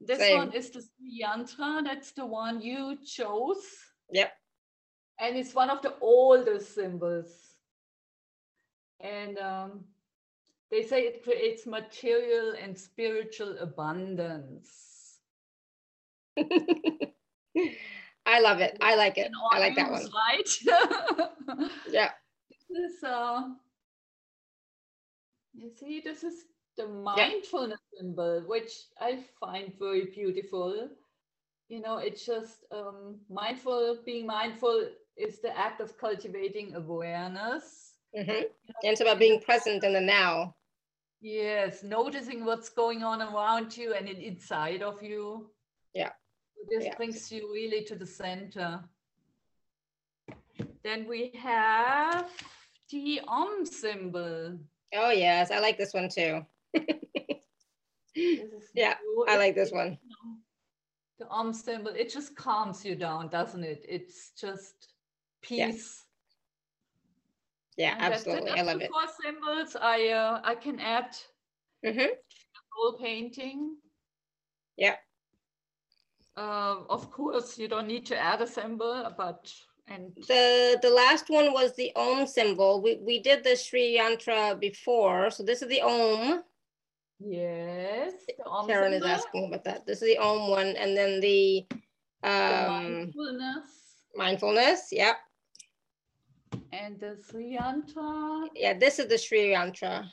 [0.01, 0.37] This Same.
[0.37, 0.81] one is the
[1.21, 1.83] Yantra.
[1.83, 3.65] That's the one you chose.
[4.11, 4.31] Yep.
[5.19, 7.55] And it's one of the oldest symbols.
[9.01, 9.83] And um,
[10.71, 15.19] they say it creates material and spiritual abundance.
[18.25, 18.77] I love it.
[18.82, 19.32] I like it.
[19.51, 20.10] I like that one.
[20.13, 20.49] Right?
[21.88, 22.12] Yeah.
[22.49, 23.41] this is, uh,
[25.53, 26.45] you see, this is
[26.77, 30.89] the mindfulness symbol, which I find very beautiful.
[31.69, 37.93] You know, it's just um, mindful, being mindful is the act of cultivating awareness.
[38.15, 38.45] hmm And
[38.84, 40.55] it's about being present in the now.
[41.21, 45.51] Yes, noticing what's going on around you and inside of you.
[45.93, 46.12] Yeah.
[46.69, 46.95] This Yeah.
[46.95, 48.84] brings you really to the center.
[50.84, 52.32] Then we have
[52.89, 54.60] the Om symbol.
[54.93, 56.45] Oh yes, I like this one too.
[58.73, 58.95] Yeah.
[59.27, 59.99] I like this one.
[61.17, 63.86] The Om symbol, it just calms you down, doesn't it?
[63.88, 64.93] It's just
[65.41, 65.58] peace.
[65.58, 66.08] Yeah,
[67.79, 68.51] And absolutely.
[68.51, 68.91] I love it.
[68.91, 71.15] Four symbols I uh, I can add
[71.85, 72.11] mm-hmm.
[72.73, 73.77] whole painting.
[74.77, 74.95] Yeah.
[76.37, 79.51] Uh, of course, you don't need to add a symbol, but
[79.87, 82.81] and The the last one was the Om symbol.
[82.81, 86.43] We we did the Sri Yantra before, so this is the Om.
[87.19, 89.85] yes, the Om Karen is asking about that.
[89.85, 91.65] This is the Om one, and then the
[92.21, 93.67] the um, mindfulness,
[94.15, 94.89] mindfulness.
[94.91, 95.15] Yep.
[96.71, 98.47] And the Sri Yantra.
[98.55, 100.09] Yeah, this is the Sri Yantra.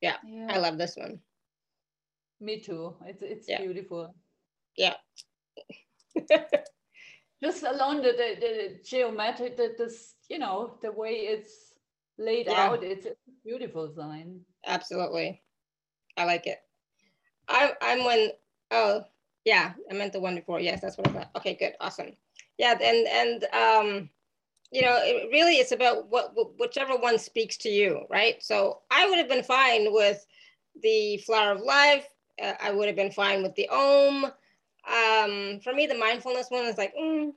[0.00, 0.16] Yeah,
[0.48, 1.20] I love this one.
[2.40, 2.96] me too.
[3.06, 3.58] It's it's Yeah.
[3.58, 4.14] beautiful.
[4.76, 4.94] Yeah.
[7.42, 11.74] just alone the, the, the geometric, the, this, you know, the way it's
[12.18, 12.68] laid Yeah.
[12.70, 14.40] out, it's a beautiful sign.
[14.66, 15.42] Absolutely.
[16.16, 16.58] I like it.
[17.48, 18.30] I, I'm when,
[18.70, 19.04] oh,
[19.44, 20.60] yeah, I meant the one before.
[20.60, 21.30] Yes, that's what I thought.
[21.36, 21.74] Okay, good.
[21.80, 22.16] Awesome.
[22.58, 24.10] Yeah, and, and, um,
[24.72, 28.42] you know, it really it's about what, what whichever one speaks to you, right?
[28.42, 30.24] So I would have been fine with
[30.82, 32.06] the flower of life.
[32.40, 34.24] Uh, I would have been fine with the Om.
[34.24, 37.32] Um, for me, the mindfulness one is like, mm,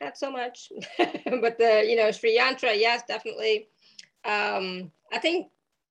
[0.00, 0.70] not so much.
[0.98, 3.68] but the, you know, Sri Yantra, yes, definitely.
[4.24, 5.48] Um, I think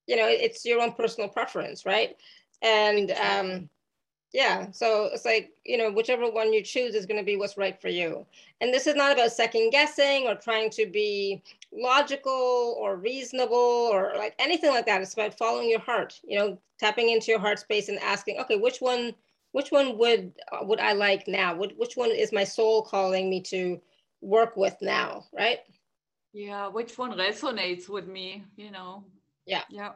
[0.08, 2.16] you know it's your own personal preference right
[2.62, 3.70] and um
[4.34, 7.58] yeah so it's like you know whichever one you choose is going to be what's
[7.58, 8.26] right for you
[8.62, 11.42] and this is not about second guessing or trying to be
[11.74, 16.58] logical or reasonable or like anything like that it's about following your heart you know
[16.80, 19.14] tapping into your heart space and asking okay which one
[19.52, 23.30] which one would uh, would i like now Would which one is my soul calling
[23.30, 23.80] me to
[24.22, 25.60] work with now right
[26.34, 29.06] Yeah, which one resonates with me, you know?
[29.46, 29.64] Yeah.
[29.70, 29.94] Yeah.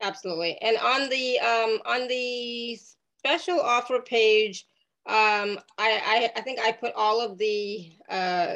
[0.00, 0.56] Absolutely.
[0.60, 2.78] And on the um, on the
[3.24, 4.66] special offer page,
[5.06, 8.54] um, I, I I think I put all of the uh,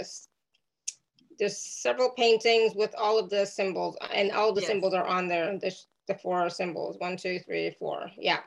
[1.38, 4.68] there's several paintings with all of the symbols, and all the Yes.
[4.68, 5.59] symbols are on there.
[5.59, 8.11] There's the four symbols: one, two, three, four.
[8.18, 8.40] Yeah.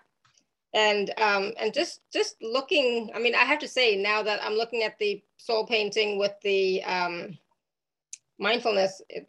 [0.74, 4.54] And um, and just just looking, I mean, I have to say now that I'm
[4.54, 7.38] looking at the soul painting with the um,
[8.40, 9.28] mindfulness, it,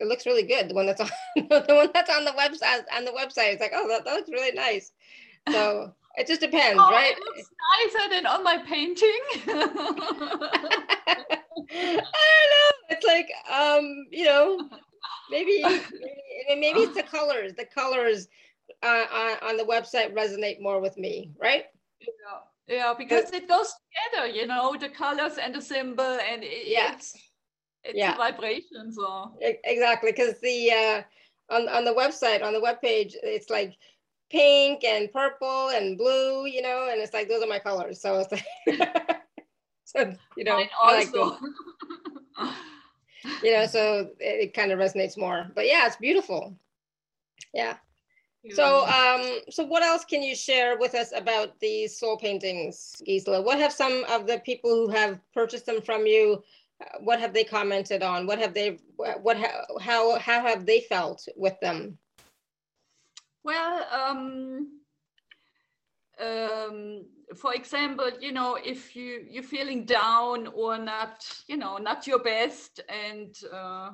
[0.00, 0.70] it looks really good.
[0.70, 3.52] The one that's on the one that's on the website on the website.
[3.52, 4.92] It's like, oh, that, that looks really nice.
[5.50, 7.14] So it just depends, Oh, right?
[7.16, 7.50] it looks
[7.94, 9.20] nicer than on my painting.
[11.74, 12.72] I don't know.
[12.90, 14.68] It's like, um, you know,
[15.30, 17.54] maybe maybe, maybe it's the colors.
[17.54, 18.28] The colors
[18.82, 21.64] uh, on, on the website resonate more with me, right?
[22.00, 23.72] yeah, yeah, because it goes
[24.12, 26.92] together, you know, the colors and the symbol, and it, Yeah.
[26.94, 27.16] it's
[27.84, 28.14] it's Yeah.
[28.14, 28.92] a vibration.
[28.92, 31.02] So Exactly, because the uh,
[31.54, 33.74] on on the website on the webpage it's like
[34.32, 38.00] pink and purple and blue, you know, and it's like those are my colors.
[38.00, 38.46] So it's like,
[39.84, 41.12] so you know, mine I like
[43.42, 45.46] you know, so it, it kind of resonates more.
[45.54, 46.56] But yeah, it's beautiful.
[47.54, 47.76] Yeah.
[48.50, 53.42] So um, so what else can you share with us about these soul paintings, Gisela?
[53.42, 56.42] What have some of the people who have purchased them from you?
[56.82, 58.26] uh, What have they commented on?
[58.26, 58.78] What have they?
[58.96, 61.98] What ha- how how have they felt with them?
[63.44, 64.80] Well, um,
[66.20, 67.04] um,
[67.36, 72.18] for example, you know, if you you're feeling down or not, you know, not your
[72.20, 73.90] best and uh,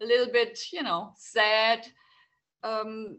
[0.00, 1.86] a little bit, you know, sad,
[2.62, 3.18] um,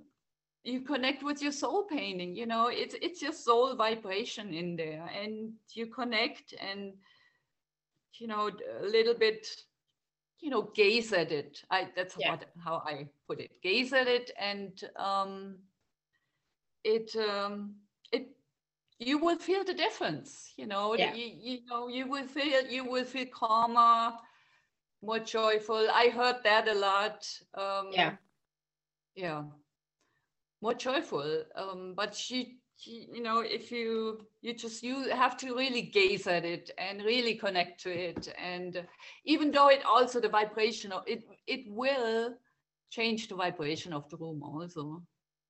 [0.63, 2.35] you connect with your soul painting.
[2.35, 6.93] You know, it's it's your soul vibration in there, and you connect and
[8.19, 8.49] you know
[8.81, 9.47] a little bit
[10.41, 12.27] you know gaze at it i that's Yeah.
[12.27, 15.57] what how i put it gaze at it and um
[16.83, 17.75] it um
[18.11, 18.29] it
[18.99, 21.13] you will feel the difference you know Yeah.
[21.13, 24.17] you, you know you will feel you will feel calmer
[25.01, 27.25] more joyful i heard that a lot
[27.55, 28.17] um Yeah.
[29.15, 29.43] yeah
[30.61, 35.55] more joyful um but she she- you know if you you just you have to
[35.55, 38.33] really gaze at it and really connect to it.
[38.37, 38.85] And
[39.25, 42.35] even though it also the vibration of it it will
[42.89, 45.01] change the vibration of the room also.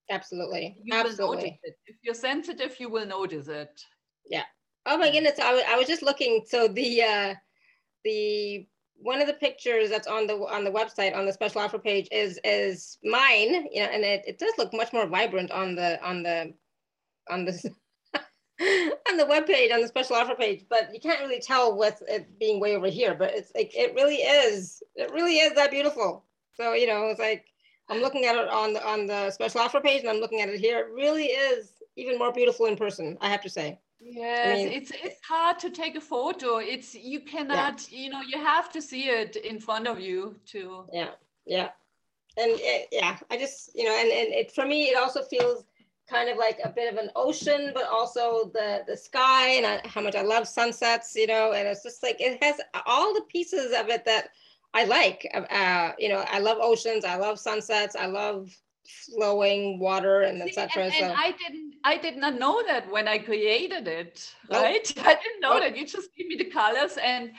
[0.09, 1.59] Absolutely, you absolutely.
[1.63, 1.75] it.
[1.85, 3.81] If you're sensitive you will notice it.
[4.29, 4.43] Yeah.
[4.85, 6.43] Oh my goodness, I I was just looking.
[6.47, 7.35] So the uh,
[8.03, 11.79] the one of the pictures that's on the on the website on the special offer
[11.79, 15.75] page is is mine, you know, and it, it does look much more vibrant on
[15.75, 16.53] the on the
[17.29, 17.71] on the
[19.09, 22.01] on the web page on the special offer page, but you can't really tell with
[22.07, 23.15] it being way over here.
[23.15, 26.25] But it's like it really is, it really is that beautiful.
[26.55, 27.45] So you know, it's like
[27.89, 30.49] I'm looking at it on the on the special offer page, and I'm looking at
[30.49, 30.79] it here.
[30.79, 33.17] It really is even more beautiful in person.
[33.21, 33.79] I have to say.
[33.99, 37.99] yes mean- it's it's hard to take a photo it's you cannot yeah.
[37.99, 41.11] you know you have to see it in front of you to Yeah,
[41.45, 41.69] yeah.
[42.37, 45.65] And it, yeah, I just, you know, and, and it for me, it also feels
[46.11, 49.81] kind of like a bit of an ocean, but also the the sky and I,
[49.87, 53.25] how much I love sunsets, you know, and it's just like it has all the
[53.35, 54.29] pieces of it that
[54.73, 55.19] I like.
[55.33, 58.49] Uh, you know, I love oceans, I love sunsets, I love
[59.15, 60.83] flowing water and etc.
[60.85, 64.63] and, So I didn't I did not know that when I created it, Nope.
[64.63, 64.93] right?
[65.11, 65.63] I didn't know Nope.
[65.63, 65.77] that.
[65.77, 67.31] You just give me the colors and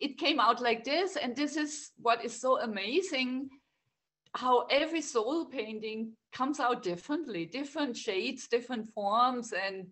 [0.00, 1.16] it came out like this.
[1.16, 3.50] And this is what is so amazing
[4.34, 9.86] how every soul painting comes out differently, different shades, different forms, and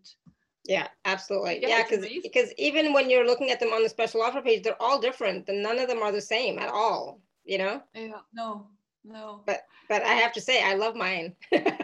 [0.64, 1.61] yeah, absolutely.
[1.62, 2.20] Yeah, Yeah, because amazing.
[2.23, 5.49] because even when you're looking at them on the special offer page, they're all different.
[5.49, 7.20] And none of them are the same at all.
[7.44, 7.83] You know.
[7.94, 8.68] yeah, no,
[9.05, 9.42] no.
[9.47, 11.37] but but I have to say I love mine.
[11.53, 11.75] right?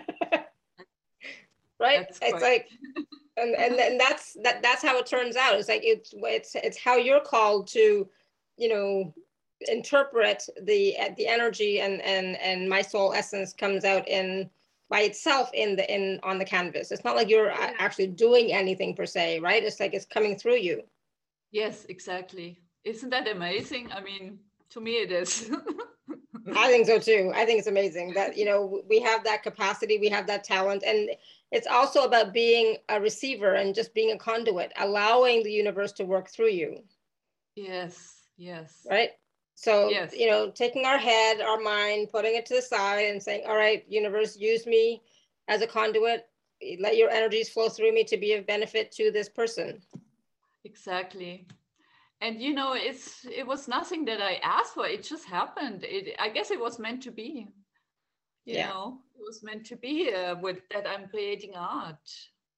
[1.79, 2.43] That's it's great.
[2.43, 2.69] like
[3.37, 5.59] and, and and that's that that's how it turns out.
[5.59, 8.09] It's like it's it's it's how you're called to,
[8.57, 9.15] you know,
[9.69, 14.51] interpret the uh, the energy and and and my soul essence comes out in
[14.89, 16.91] by itself in the in on the canvas.
[16.91, 17.75] It's not like you're uh, Yeah.
[17.79, 19.63] actually doing anything per se, right?
[19.63, 20.83] It's like it's coming through you.
[21.53, 22.61] Yes, exactly.
[22.85, 23.93] Isn't that amazing?
[23.93, 24.39] I mean,
[24.71, 25.51] to me it is.
[26.57, 27.33] I think so too.
[27.35, 30.83] I think it's amazing that you know we have that capacity, we have that talent,
[30.85, 31.11] and
[31.53, 36.05] it's also about being a receiver and just being a conduit, allowing the universe to
[36.05, 36.83] work through you,
[37.57, 38.87] yes, yes.
[38.91, 39.11] right?
[39.61, 40.15] So Yes.
[40.17, 43.57] you know, taking our head, our mind, putting it to the side, and saying, "All
[43.57, 45.03] right, universe, use me
[45.49, 46.31] as a conduit.
[46.79, 49.83] Let your energies flow through me to be of benefit to this person."
[50.65, 51.47] Exactly.
[52.23, 54.87] And you know, it's it was nothing that I asked for.
[54.87, 55.85] It just happened.
[55.85, 57.53] It I guess it was meant to be.
[58.47, 58.69] You Yeah.
[58.69, 62.09] know, it was meant to be uh, with that I'm creating art.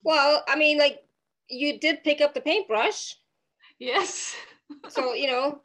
[0.04, 1.04] Well, I mean, like
[1.48, 3.16] you did pick up the paintbrush.
[3.80, 4.36] Yes.
[4.88, 5.62] so you know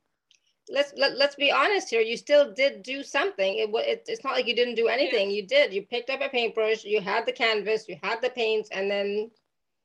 [0.69, 2.01] let's let, let's be honest here.
[2.01, 3.57] You still did do something.
[3.57, 5.31] It, it it's not like you didn't do anything.
[5.31, 5.73] You did.
[5.73, 9.31] You picked up a paintbrush you had the canvas you had the paints and then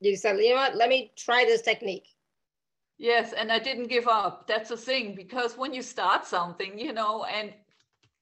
[0.00, 0.76] you said you know what?
[0.76, 2.08] Let me try this technique.
[2.98, 4.46] Yes, and I didn't give up.
[4.46, 7.52] That's the thing because when you start something, you know, and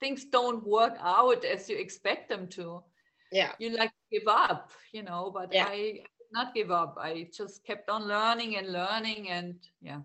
[0.00, 2.82] things don't work out as you expect them to,
[3.32, 3.52] yeah.
[3.58, 5.66] You like give up, you know, but Yeah.
[5.68, 6.00] I
[6.32, 6.96] not give up.
[7.00, 10.00] I just kept on learning and learning and yeah.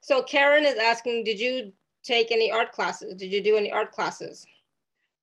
[0.00, 1.72] So karen is asking did you
[2.02, 4.46] take any art classes did you do any art classes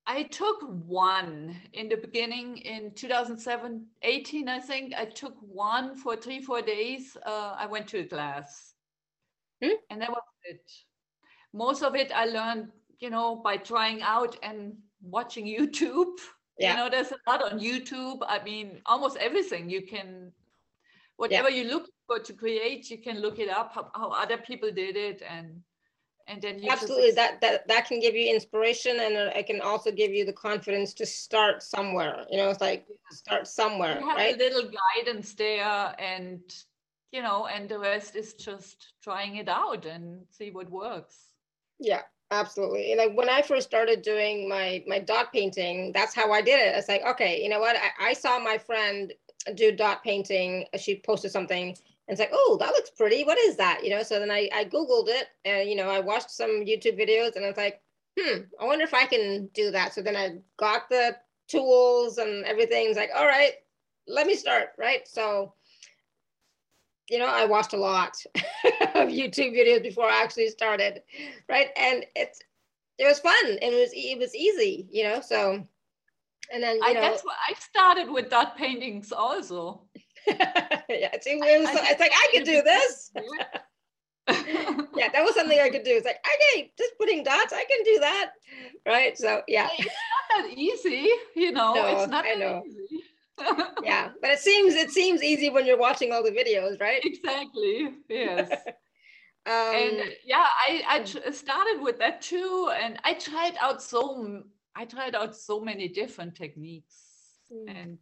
[0.06, 4.94] I took one in the beginning in 2007, 18, I think.
[4.96, 7.16] I took one for three, four days.
[7.26, 8.74] Uh, I went to a class.
[9.62, 9.74] Hmm?
[9.90, 10.70] And that was it.
[11.52, 12.68] most of it I learned,
[13.00, 16.18] you know, by trying out and watching YouTube.
[16.56, 16.70] Yeah.
[16.70, 18.18] You know, there's a lot on YouTube.
[18.28, 20.30] I mean, almost everything you can,
[21.16, 21.62] whatever yeah.
[21.62, 24.96] you look for to create, you can look it up how, how other people did
[24.96, 25.62] it and
[26.28, 27.12] and then absolutely.
[27.12, 30.92] That that that can give you inspiration and it can also give you the confidence
[30.94, 34.34] to start somewhere you know it's like start somewhere you have right?
[34.34, 36.40] a little guidance there and
[37.12, 41.16] you know and the rest is just trying it out and see what works.
[41.78, 42.02] Yeah
[42.32, 42.90] absolutely.
[42.90, 46.58] And like when i first started doing my my dot painting that's how i did
[46.58, 46.74] it.
[46.76, 47.76] It's like okay you know what?
[47.76, 49.12] I, I saw my friend
[49.54, 51.76] do dot painting she posted something
[52.08, 53.24] and it's like, oh, that looks pretty.
[53.24, 53.82] What is that?
[53.82, 56.98] You know, so then I, I Googled it and, you know, I watched some YouTube
[56.98, 57.82] videos and I was like,
[58.18, 59.92] hmm, I wonder if I can do that.
[59.92, 61.16] So then I got the
[61.48, 62.86] tools and everything.
[62.88, 63.54] It's like, all right,
[64.06, 64.68] let me start.
[64.78, 65.06] Right.
[65.08, 65.54] So,
[67.10, 71.02] you know, I watched a lot of YouTube videos before I actually started.
[71.48, 71.70] Right.
[71.76, 72.40] And it's,
[72.98, 75.66] it was fun and it was, it was easy, you know, so,
[76.52, 79.82] and then, I know, guess I started with dot paintings also.
[80.26, 83.10] yeah, it's, it was, it's like I could do this.
[84.96, 85.92] yeah, that was something I could do.
[85.92, 88.30] It's like, okay, just putting dots, I can do that.
[88.86, 89.16] Right.
[89.16, 89.68] So yeah.
[89.78, 91.74] It's not that easy, you know.
[91.74, 92.62] No, it's not I know.
[92.66, 93.04] easy.
[93.82, 97.04] yeah, but it seems it seems easy when you're watching all the videos, right?
[97.04, 97.90] Exactly.
[98.08, 98.50] Yes.
[99.46, 104.42] Um, and yeah, I I started with that too, and I tried out so
[104.76, 106.96] I tried out so many different techniques,
[107.52, 107.64] mm.
[107.68, 107.98] and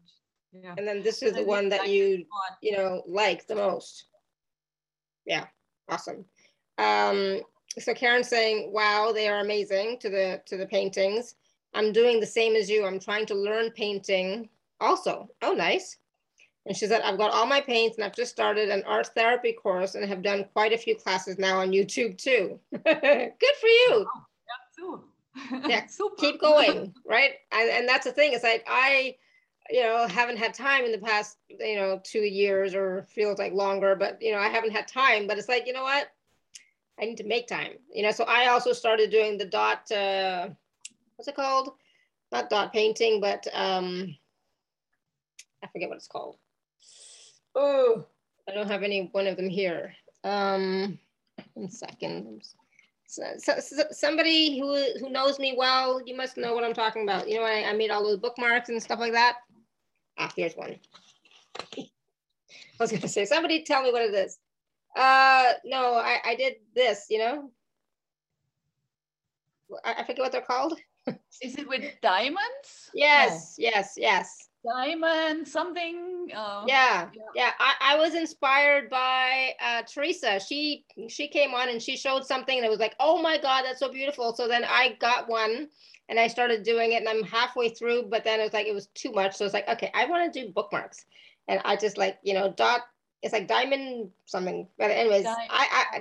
[0.53, 0.75] yeah.
[0.77, 2.25] And then this is the one that you,
[2.63, 4.05] you know, like the most.
[5.25, 5.47] Yeah,
[5.89, 6.25] awesome.
[6.79, 7.41] Um,
[7.79, 11.37] so Karen's saying, wow, they are amazing to the to the paintings.
[11.75, 12.85] I'm doing the same as you.
[12.85, 14.49] I'm trying to learn painting
[14.81, 15.29] also.
[15.43, 15.97] Oh, nice.
[16.67, 19.53] And she said, I've got all my paints and I've just started an art therapy
[19.53, 22.59] course and have done quite a few classes now on YouTube too.
[22.73, 23.89] Good for you.
[23.91, 25.05] Oh, yeah, too.
[25.67, 26.17] Yeah, Super.
[26.17, 27.33] keep going, right?
[27.53, 28.33] And, and that's the thing.
[28.33, 29.17] It's like I
[29.71, 33.53] you know haven't had time in the past you know two years or feels like
[33.53, 36.09] longer but you know i haven't had time but it's like you know what
[37.01, 40.49] i need to make time you know so i also started doing the dot uh
[41.17, 41.73] what's it called
[42.31, 44.15] not dot painting but um
[45.63, 46.37] i forget what it's called
[47.55, 48.05] oh
[48.49, 50.99] i don't have any one of them here um
[51.55, 52.43] one second
[53.07, 57.03] so, so, so, somebody who who knows me well, you must know what I'm talking
[57.03, 57.29] about.
[57.29, 59.37] You know, I, I made all those bookmarks and stuff like that.
[60.19, 60.77] Ah, here's one.
[61.79, 61.87] I
[62.81, 64.39] was gonna say, somebody tell me what it is.
[64.97, 67.51] Uh, no, I, I did this, you know.
[69.85, 70.79] I, I forget what they're called.
[71.43, 72.91] is it with diamonds?
[72.95, 73.65] Yes, no.
[73.65, 74.49] yes, yes.
[74.65, 76.31] Diamond something.
[76.35, 77.23] Uh, yeah, yeah.
[77.35, 77.51] yeah.
[77.59, 80.41] I, I was inspired by uh, Teresa.
[80.41, 83.65] She she came on and she showed something and it was like, oh my god,
[83.65, 84.35] that's so beautiful.
[84.35, 85.69] So then I got one
[86.09, 88.75] and I started doing it and I'm halfway through, but then it was like it
[88.75, 89.37] was too much.
[89.37, 91.05] So it's like, okay, I want to do bookmarks.
[91.49, 92.83] And I just like, you know, dot
[93.25, 94.69] it's like diamond something.
[94.79, 96.01] But anyways, I, I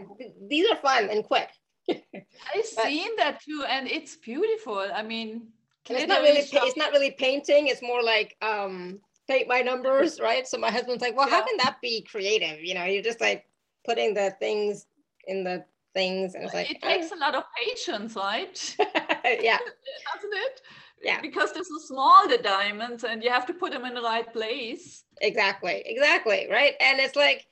[0.50, 1.50] these are fun and quick.
[1.90, 4.86] I've seen that too, and it's beautiful.
[4.94, 5.48] I mean,
[5.90, 10.48] it's not really it's not really painting, it's more like um paint my numbers, right?
[10.48, 11.36] So my husband's like, Well, yeah.
[11.36, 12.62] how can that be creative?
[12.62, 13.46] You know, you're just like
[13.86, 14.86] putting the things
[15.28, 15.64] in the
[15.94, 17.18] things and it's like it takes oh.
[17.18, 19.58] a lot of patience right yeah
[20.16, 20.62] doesn't it
[21.04, 24.02] yeah because they're so small the diamonds and you have to put them in the
[24.02, 27.46] right place exactly exactly right and it's like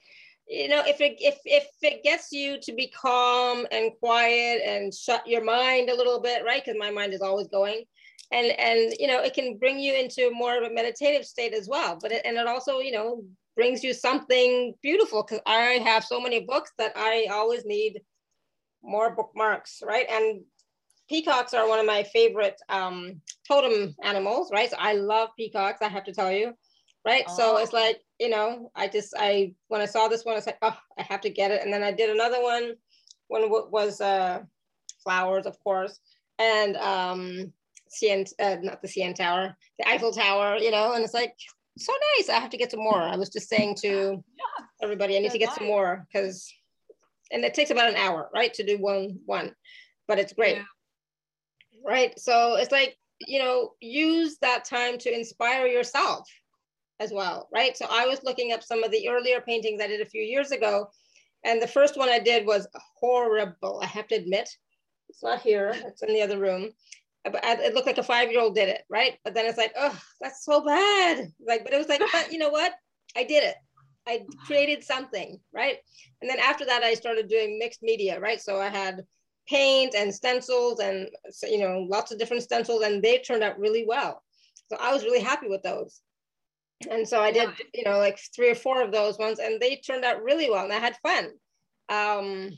[0.48, 4.94] you know if it if if it gets you to be calm and quiet and
[4.94, 7.84] shut your mind a little bit right because my mind is always going
[8.32, 11.68] and and you know it can bring you into more of a meditative state as
[11.68, 13.24] well but it, and it also you know
[13.56, 18.02] brings you something beautiful because i have so many books that i always need
[18.84, 20.06] more bookmarks, right?
[20.10, 20.42] And
[21.10, 24.70] peacocks are one of my favorite um, totem animals, right?
[24.70, 26.54] So I love peacocks, I have to tell you,
[27.06, 27.24] right?
[27.28, 27.38] Oh.
[27.38, 30.46] So it's like, you know, I just, I, when I saw this one, I was
[30.46, 31.64] like, oh, I have to get it.
[31.64, 32.74] And then I did another one,
[33.28, 34.42] one was uh,
[35.04, 36.00] flowers, of course,
[36.40, 37.54] and um,
[37.92, 41.36] CN, uh, not the CN Tower, the Eiffel Tower, you know, and it's like,
[41.78, 42.30] so nice.
[42.30, 43.02] I have to get some more.
[43.02, 45.58] I was just saying to yeah, everybody, I need to get nice.
[45.58, 46.52] some more because
[47.32, 49.56] and it takes about an hour, right, to do one one,
[50.08, 50.64] but it's great, yeah.
[51.86, 52.20] right?
[52.20, 56.28] So it's like you know, use that time to inspire yourself
[57.00, 57.78] as well, right?
[57.78, 60.52] So I was looking up some of the earlier paintings I did a few years
[60.52, 60.90] ago,
[61.46, 62.68] and the first one I did was
[63.00, 63.80] horrible.
[63.82, 64.50] I have to admit,
[65.10, 66.72] it's not here; it's in the other room.
[67.24, 69.18] But it looked like a five-year-old did it, right?
[69.24, 71.32] But then it's like, oh, that's so bad.
[71.46, 72.74] Like, but it was like, but you know what?
[73.16, 73.56] I did it.
[74.08, 75.78] I created something, right?
[76.22, 78.42] And then after that, I started doing mixed media, right?
[78.42, 79.04] So I had
[79.48, 81.10] paint and stencils and
[81.44, 84.24] you know lots of different stencils and they turned out really well
[84.70, 86.02] so i was really happy with those
[86.90, 89.76] and so i did you know like three or four of those ones and they
[89.76, 91.30] turned out really well and i had fun
[91.90, 92.50] um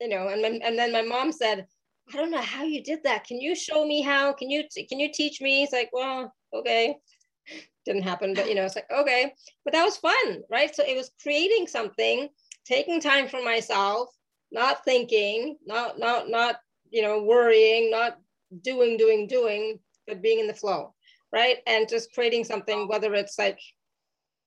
[0.00, 1.66] you know and, and then my mom said
[2.12, 3.24] i don't know how you did that.
[3.24, 4.32] Can you show me how?
[4.32, 5.62] Can you can you teach me?
[5.62, 6.96] It's like well okay.
[7.84, 9.34] Didn't happen but you know it's like okay.
[9.64, 10.74] But that was fun right?
[10.74, 12.28] So it was creating something
[12.64, 14.08] taking time for myself
[14.50, 16.56] not thinking not not not
[16.90, 18.18] you know worrying not
[18.62, 20.94] doing doing doing but being in the flow
[21.32, 21.58] right?
[21.66, 23.58] And just creating something whether it's like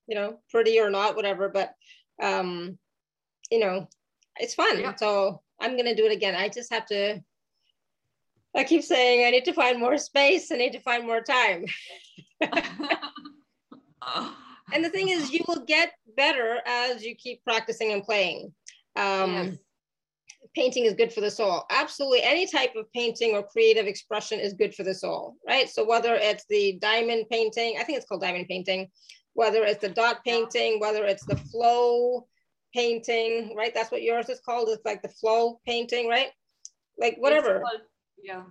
[0.07, 1.73] you know pretty or not whatever but
[2.21, 2.77] um
[3.51, 3.87] you know
[4.37, 4.79] it's fun.
[4.79, 4.95] Yeah.
[4.95, 6.35] so i'm gonna do it again.
[6.35, 7.21] I just have to
[8.55, 11.65] i keep saying i need to find more space i need to find more time.
[14.73, 18.53] And the thing is you will get better as you keep practicing and playing.
[18.95, 19.57] Um yes.
[20.55, 21.63] painting is good for the soul.
[21.69, 25.69] Absolutely any type of painting or creative expression is good for the soul right?
[25.69, 28.89] So whether it's the diamond painting i think it's called diamond painting
[29.33, 32.27] whether it's the dot painting whether it's the flow
[32.73, 33.73] painting right?
[33.73, 36.29] That's what yours is called it's like the flow painting right?
[36.97, 37.63] Like whatever
[38.21, 38.43] yeah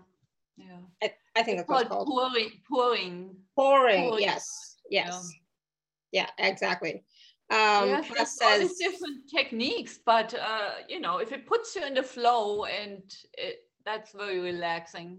[0.57, 5.33] yeah I, I think it's that's called pouring pouring pouring yes yes
[6.15, 7.03] yeah, exactly.
[7.51, 11.75] Um, yes, there's says, all these different techniques, but uh, you know, if it puts
[11.75, 13.03] you in the flow, and
[13.37, 15.19] it, that's very relaxing.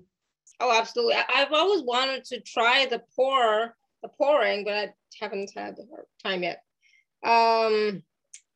[0.62, 1.16] Oh, absolutely.
[1.36, 5.86] I've always wanted to try the pour, the pouring, but I haven't had the
[6.24, 6.64] time yet.
[7.26, 8.02] Um,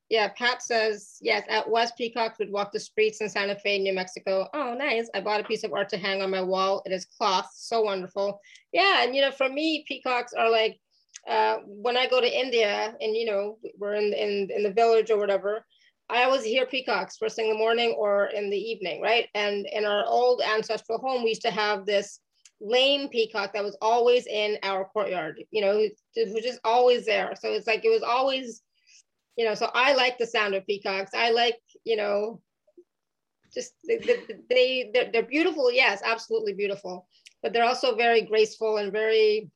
[0.09, 3.93] yeah, Pat says, yes, at West Peacocks would walk the streets in Santa Fe, New
[3.93, 4.47] Mexico.
[4.53, 5.09] Oh, nice.
[5.13, 6.81] I bought a piece of art to hang on my wall.
[6.85, 8.39] It is cloth, so wonderful.
[8.73, 10.79] Yeah, and you know, for me, peacocks are like
[11.27, 15.11] uh, when I go to India and you know we're in, in in the village
[15.11, 15.65] or whatever,
[16.09, 19.27] I always hear peacocks first thing in the morning or in the evening, right?
[19.35, 22.19] And in our old ancestral home, we used to have this
[22.61, 25.43] lame peacock that was always in our courtyard.
[25.51, 27.33] You know, was just always there.
[27.39, 28.61] So it's like it was always,
[29.37, 29.53] you know.
[29.53, 31.11] So I like the sound of peacocks.
[31.13, 32.41] I like, you know,
[33.53, 33.97] just they,
[34.49, 35.71] they they're, they're beautiful.
[35.71, 37.07] Yes, absolutely beautiful.
[37.41, 39.49] But they're also very graceful and very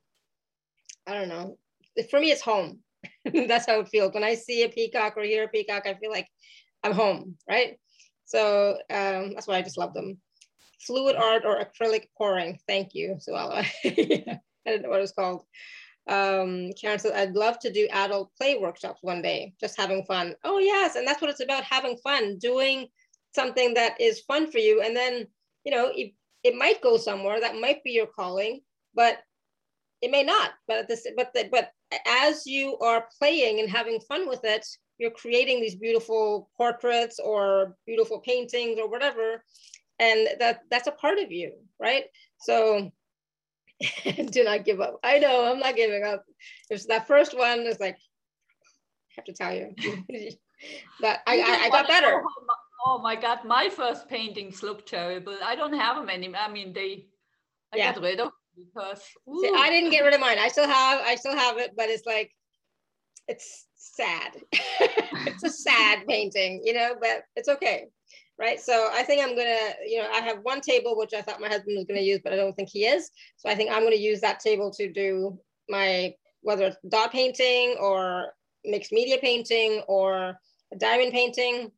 [1.08, 1.58] I don't know.
[2.10, 2.80] For me, it's home.
[3.34, 4.14] That's how it feels.
[4.14, 6.28] When I see a peacock or hear a peacock, I feel like
[6.84, 7.78] I'm home, right?
[8.26, 10.18] So um, that's why I just love them.
[10.86, 12.60] Fluid art or acrylic pouring.
[12.68, 13.66] Thank you, Suella.
[13.86, 15.44] I didn't know what it was called.
[16.08, 20.36] Um, Karen says, I'd love to do adult play workshops one day, just having fun.
[20.44, 20.96] Oh, yes.
[20.96, 22.88] And that's what it's about having fun, doing
[23.34, 24.82] something that is fun for you.
[24.82, 25.28] And then,
[25.64, 28.62] you know, it, it might go somewhere that might be your calling,
[28.94, 29.20] but
[30.02, 31.72] it may not, but this, but the, but
[32.06, 37.76] as you are playing and having fun with it, you're creating these beautiful portraits or
[37.86, 39.44] beautiful paintings or whatever,
[40.00, 42.06] and that that's a part of you, right?
[42.40, 42.92] So
[44.32, 45.00] do not give up.
[45.04, 46.24] I know I'm not giving up.
[46.70, 49.74] It's that first one is like, I have to tell you,
[51.02, 52.22] but I, I, I got better.
[52.24, 52.56] Oh,
[52.86, 55.38] oh my God, my first paintings look terrible.
[55.44, 56.42] I don't have them anymore.
[56.42, 57.08] I mean, they,
[57.74, 57.94] I yeah.
[57.94, 59.02] got rid of because
[59.42, 60.38] See, I didn't get rid of mine.
[60.40, 62.32] I still have I still have it, but it's like
[63.28, 64.38] it's sad.
[64.52, 67.88] it's a sad painting, you know, but it's okay.
[68.40, 68.60] Right.
[68.60, 71.48] So I think I'm gonna, you know, I have one table which I thought my
[71.48, 73.12] husband was gonna use, but I don't think he is.
[73.38, 77.76] So I think I'm gonna use that table to do my whether it's dot painting
[77.80, 78.34] or
[78.66, 80.38] mixed media painting or
[80.74, 81.72] a diamond painting.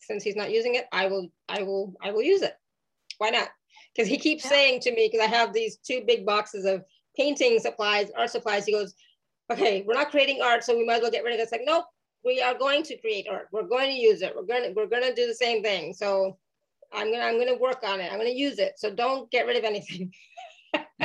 [0.00, 2.54] Since he's not using it, I will I will I will use it.
[3.18, 3.48] Why not?
[3.94, 4.50] because he keeps yeah.
[4.50, 6.84] saying to me, because I have these two big boxes of
[7.16, 8.64] painting supplies, art supplies.
[8.64, 8.94] He goes,
[9.50, 11.42] okay, we're not creating art, so we might as well get rid of it.
[11.42, 11.84] It's like, nope,
[12.24, 13.48] we are going to create art.
[13.52, 14.34] We're going to use it.
[14.34, 15.94] We're going to, we're going to do the same thing.
[15.94, 16.38] So
[16.92, 18.12] I'm going to, I'm going to work on it.
[18.12, 18.74] I'm going to use it.
[18.78, 20.12] So don't get rid of anything.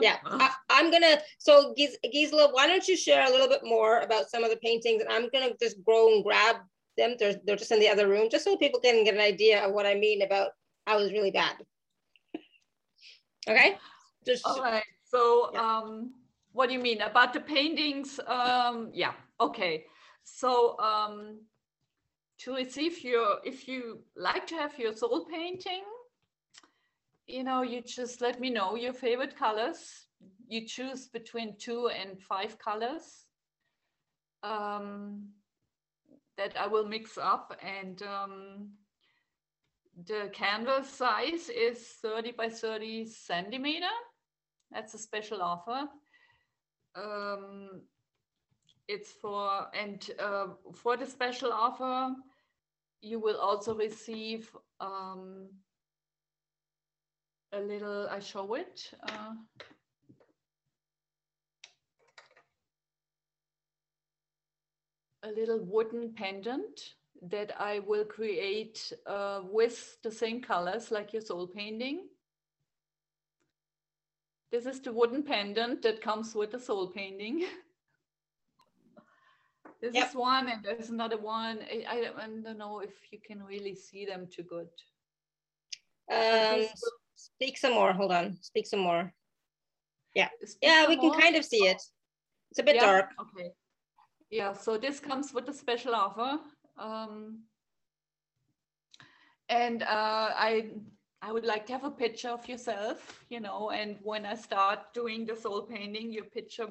[0.00, 4.00] yeah, I, am going to, so Gisela, why don't you share a little bit more
[4.00, 6.56] about some of the paintings and I'm going to just go and grab
[6.96, 7.16] them.
[7.18, 9.72] They're, they're just in the other room, just so people can get an idea of
[9.72, 10.50] what I mean about
[10.86, 11.54] I was really bad.
[13.48, 13.76] okay.
[14.24, 14.82] Just all right.
[15.04, 15.60] So yeah.
[15.60, 16.12] um,
[16.52, 18.18] what do you mean about the paintings?
[18.26, 19.12] Um, yeah.
[19.40, 19.84] Okay.
[20.24, 21.40] So um,
[22.40, 25.82] to receive your, if you like to have your soul painting,
[27.26, 30.06] you know, you just let me know your favorite colors.
[30.48, 33.26] You choose between two and five colors
[34.42, 35.28] um,
[36.36, 38.70] that I will mix up and um,
[40.06, 43.86] the canvas size is 30 by 30 centimeter.
[44.70, 45.88] That's a special offer.
[46.94, 47.82] Um,
[48.88, 52.14] it's for, and uh, for the special offer,
[53.02, 55.48] you will also receive um,
[57.52, 58.90] a little, I show it.
[59.02, 59.34] Uh,
[65.24, 71.22] a little wooden pendant that I will create uh, with the same colors like your
[71.22, 72.06] soul painting.
[74.50, 77.44] This is the wooden pendant that comes with the soul painting.
[79.80, 80.08] this yep.
[80.08, 81.60] is one and there's another one.
[81.70, 84.68] I, I, don't know if you can really see them too good.
[86.12, 86.66] Um,
[87.14, 89.12] speak some more, hold on, speak some more.
[90.14, 91.80] Yeah, speak yeah, we can kind of see it.
[92.50, 92.86] It's a bit yeah?
[92.86, 93.10] dark.
[93.20, 93.50] Okay.
[94.30, 96.38] Yeah, so this comes with a special offer.
[96.78, 97.44] Um,
[99.48, 100.70] and uh, I
[101.20, 104.94] I would like to have a picture of yourself, you know, and when I start
[104.94, 106.68] doing the soul painting, your picture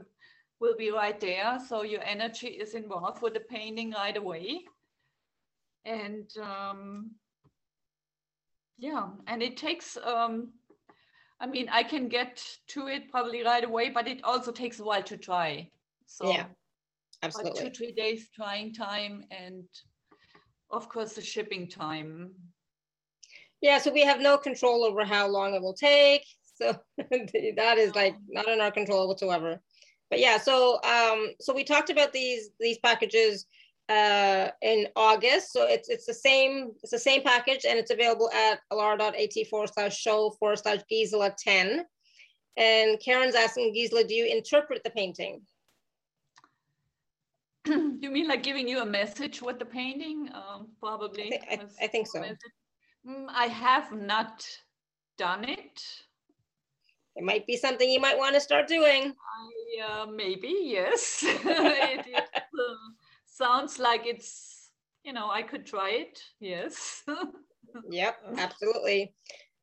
[0.59, 1.59] will be right there.
[1.67, 4.65] So your energy is involved with the painting right away.
[5.85, 7.11] And um,
[8.77, 10.53] yeah, and it takes, um,
[11.39, 14.83] I mean, I can get to it probably right away, but it also takes a
[14.83, 15.69] while to try.
[16.05, 16.45] So yeah,
[17.23, 17.63] absolutely.
[17.63, 19.65] Two, three days trying time and
[20.71, 22.31] of course the shipping time
[23.61, 26.23] yeah so we have no control over how long it will take
[26.55, 29.59] so that is like not in our control whatsoever
[30.09, 33.45] but yeah so um so we talked about these these packages
[33.89, 38.29] uh in august so it's it's the same it's the same package and it's available
[38.31, 41.85] at alara.at forward slash show forward slash gisela 10
[42.57, 45.41] and karen's asking gisela do you interpret the painting
[48.01, 50.29] you mean like giving you a message with the painting?
[50.33, 51.39] Um, probably.
[51.51, 52.19] I, th I, I think so.
[52.21, 54.45] Mm, I have not
[55.17, 55.81] done it.
[57.15, 59.03] It might be something you might want to start doing.
[59.11, 59.39] I,
[59.80, 61.19] uh, maybe, yes.
[61.23, 62.75] it, it uh,
[63.25, 64.69] sounds like it's,
[65.03, 66.19] you know, I could try it.
[66.39, 67.03] Yes.
[67.89, 69.13] yep, absolutely.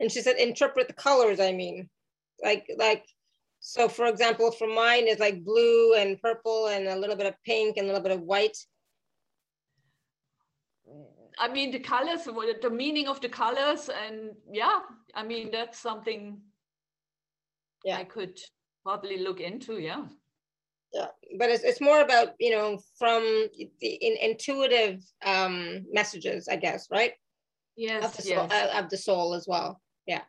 [0.00, 1.88] And she said, interpret the colors, I mean,
[2.42, 3.04] like, like
[3.66, 7.34] so for example, for mine is like blue and purple and a little bit of
[7.46, 8.56] pink and a little bit of white.
[11.38, 14.80] I mean, the colors, the meaning of the colors, and yeah,
[15.14, 16.42] I mean, that's something
[17.84, 17.96] yeah.
[17.96, 18.38] I could
[18.84, 20.04] probably look into, yeah.
[20.92, 21.08] Yeah,
[21.38, 23.22] but it's, it's more about, you know, from
[23.80, 27.14] the in, intuitive um, messages, I guess, right?
[27.76, 28.50] Yes, of the, yes.
[28.50, 29.80] Soul, uh, of the soul as well.
[30.06, 30.20] Yeah.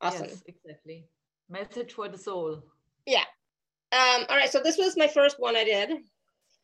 [0.00, 0.28] Awesome.
[0.28, 1.08] Yes, exactly.
[1.50, 2.62] Message for the soul.
[3.06, 3.24] Yeah.
[3.90, 4.50] Um, all right.
[4.50, 5.90] So this was my first one I did.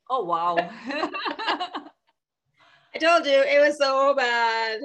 [0.09, 0.57] Oh, wow.
[0.59, 1.89] I
[3.01, 4.81] told you it was so bad.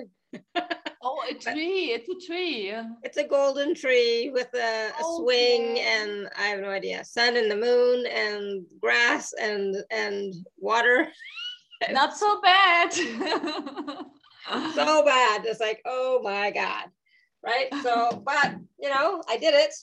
[1.01, 1.91] oh, a tree.
[1.91, 2.73] It's a tree.
[3.03, 5.03] It's a golden tree with a, a okay.
[5.17, 7.03] swing and I have no idea.
[7.03, 11.07] Sun and the moon and grass and and water.
[11.91, 12.93] Not so bad.
[12.93, 13.05] so
[15.05, 15.45] bad.
[15.45, 16.85] It's like, oh my God.
[17.43, 17.67] Right.
[17.83, 19.73] So, but you know, I did it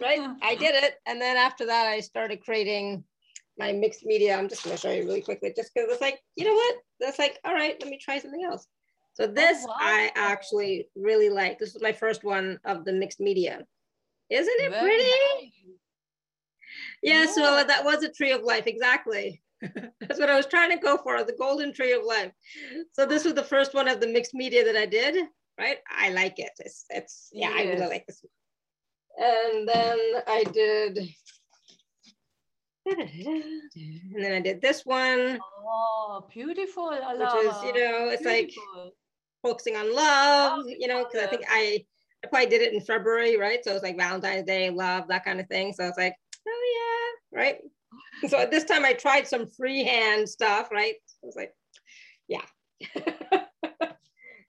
[0.00, 0.20] right?
[0.42, 0.94] I did it.
[1.06, 3.04] And then after that, I started creating
[3.58, 4.36] my mixed media.
[4.36, 6.76] I'm just going to show you really quickly, just because it's like, you know what?
[7.00, 8.66] That's like, all right, let me try something else.
[9.20, 9.76] So oh, this oh, wow.
[9.78, 11.58] I actually really like.
[11.58, 13.66] This is my first one of the mixed media.
[14.30, 15.02] Isn't it Very pretty?
[15.02, 15.52] Nice.
[17.02, 19.42] Yeah, yeah, so that was a tree of life, exactly.
[19.60, 22.32] That's what I was trying to go for, the golden tree of life.
[22.92, 25.16] So this was the first one of the mixed media that I did,
[25.58, 25.78] right?
[25.90, 26.52] I like it.
[26.58, 27.58] It's, it's yeah, yes.
[27.58, 28.24] I really like this.
[29.18, 30.98] And then I did,
[32.86, 35.38] and then I did this one.
[35.42, 36.90] Oh, beautiful.
[36.90, 38.84] Which is, you know, it's beautiful.
[38.84, 38.92] like
[39.42, 41.84] focusing on love, you know, because I think I,
[42.24, 43.64] I probably did it in February, right?
[43.64, 45.72] So it was like Valentine's Day, love, that kind of thing.
[45.72, 46.14] So I was like,
[46.46, 47.58] oh yeah, right?
[48.28, 50.94] so at this time I tried some freehand stuff, right?
[51.22, 51.52] I was like,
[52.28, 52.42] yeah.
[52.94, 53.06] and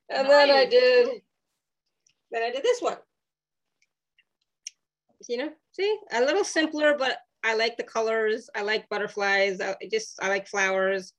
[0.09, 0.27] nice.
[0.27, 1.21] then I did,
[2.31, 2.97] then I did this one
[5.27, 8.49] you know, see, a little simpler, but I like the colors.
[8.55, 9.61] I like butterflies.
[9.61, 11.13] I just, I like flowers.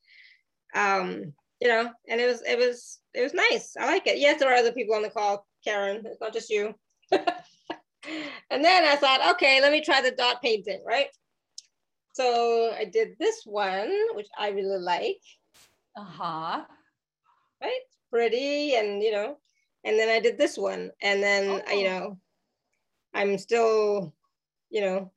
[0.74, 3.76] Um, you know, and it was, it was, it was nice.
[3.78, 4.18] I like it.
[4.18, 6.02] Yes, there are other people on the call, Karen.
[6.04, 6.74] It's not just you.
[7.12, 11.08] and then I thought, okay, let me try the dot painting, right?
[12.14, 15.20] So I did this one, which I really like.
[15.96, 16.62] Uh-huh.
[17.60, 17.80] Right?
[18.10, 19.38] Pretty and, you know,
[19.84, 20.90] and then I did this one.
[21.02, 21.72] And then, oh.
[21.72, 22.18] you know,
[23.14, 24.12] I'm still,
[24.70, 25.10] you know,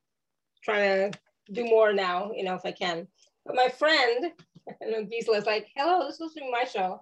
[0.62, 1.18] trying to
[1.52, 3.06] do more now, you know, if I can.
[3.44, 4.32] But my friend,
[4.68, 7.00] I Gisela is like, hello, this is supposed to be my show.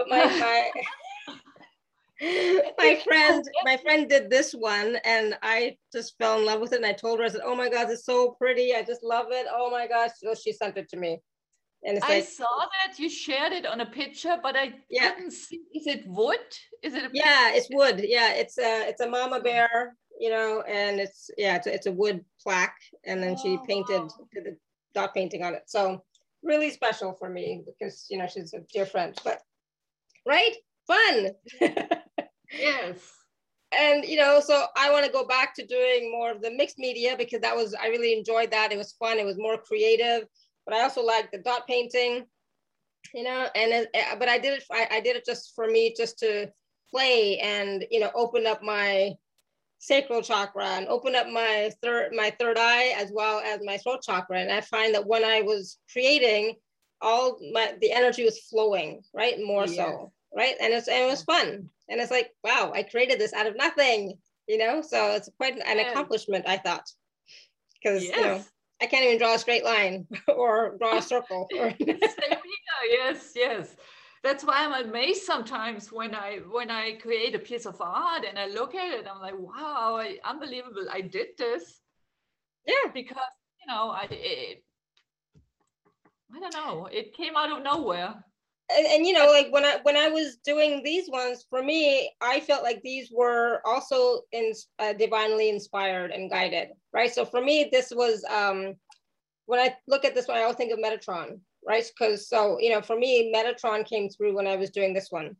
[0.00, 0.24] But my
[2.20, 6.72] my my friend, my friend did this one and I just fell in love with
[6.72, 6.76] it.
[6.76, 8.74] And I told her, I said, oh my God, it's so pretty.
[8.74, 9.46] I just love it.
[9.52, 10.10] Oh my gosh.
[10.16, 11.20] So she sent it to me.
[11.82, 15.12] And it's I like, saw that you shared it on a picture, but I Yeah.
[15.12, 15.60] couldn't see.
[15.74, 16.38] Is it wood?
[16.82, 17.04] Is it?
[17.04, 18.02] A, yeah, it's wood.
[18.04, 19.42] Yeah, it's a it's a mama oh.
[19.42, 22.76] bear, you know, and it's yeah, it's a, it's a wood plaque,
[23.06, 24.08] and then she Oh, painted wow.
[24.34, 24.56] did the
[24.92, 25.62] dot painting on it.
[25.68, 26.04] So
[26.42, 29.18] really special for me because you know she's a dear friend.
[29.24, 29.40] But
[30.30, 30.54] right,
[30.86, 31.30] fun.
[32.52, 32.96] Yes.
[33.72, 36.80] and you know so i want to go back to doing more of the mixed
[36.80, 38.72] media because that was i really enjoyed that.
[38.72, 39.18] It was fun.
[39.18, 40.26] It was more creative.
[40.66, 42.24] But i also like the dot painting
[43.14, 45.66] you know and it, eh, but i did it I, I did it just for
[45.66, 46.50] me just to
[46.92, 49.12] play and you know open up my
[49.78, 54.00] sacral chakra and open up my third my third eye as well as my throat
[54.02, 54.40] chakra.
[54.40, 56.56] And i find that when i was creating
[57.00, 59.36] all my the energy was flowing right?
[59.40, 59.76] More Yes.
[59.76, 63.32] so right and it's and it was fun and it's like wow i created this
[63.32, 64.16] out of nothing
[64.46, 65.90] you know so it's quite an Yes.
[65.90, 66.90] accomplishment i thought
[67.74, 68.44] because you know
[68.80, 71.74] i can't even draw a straight line or draw a circle or
[72.90, 73.76] Yes, yes.
[74.22, 78.38] That's why I'm amazed sometimes when I when I create a piece of art and
[78.38, 79.06] I look at it.
[79.10, 80.86] I'm like, wow, I, unbelievable!
[80.90, 81.80] I did this
[82.66, 83.16] yeah because
[83.60, 84.64] you know I it,
[86.34, 86.86] I don't know.
[86.86, 88.22] It came out of nowhere.
[88.76, 92.12] And, and you know like when i when i was doing these ones for me
[92.20, 97.12] i felt like these were also in uh, divinely inspired and guided right?
[97.12, 98.74] So for me this was um
[99.46, 101.84] when i look at this one i always think of metatron right?
[101.98, 105.36] Because so you know for me metatron came through when i was doing this one.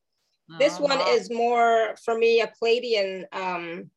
[0.58, 1.12] This one Uh-huh.
[1.14, 3.90] is more for me a Pleiadian um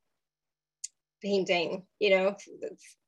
[1.22, 2.36] painting you know?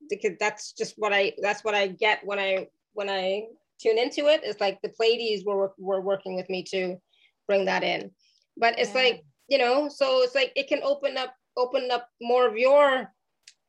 [0.10, 3.44] Because that's just what i that's what i get when i when i
[3.82, 6.98] tune into it it's like the pleiades were were working with me to
[7.48, 8.12] bring that in
[8.58, 9.02] but it's Yeah.
[9.02, 13.14] like you know so it's like it can open up open up more of your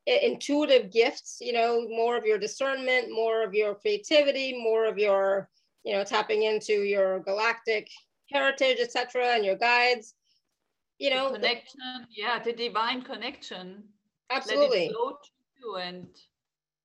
[0.06, 5.48] intuitive gifts you know more of your discernment more of your creativity more of your
[5.84, 7.88] you know tapping into your galactic
[8.32, 10.14] heritage etc and your guides
[10.98, 13.84] you know th- connection, yeah, the divine connection.
[14.30, 15.30] Absolutely it flow to
[15.60, 16.08] you and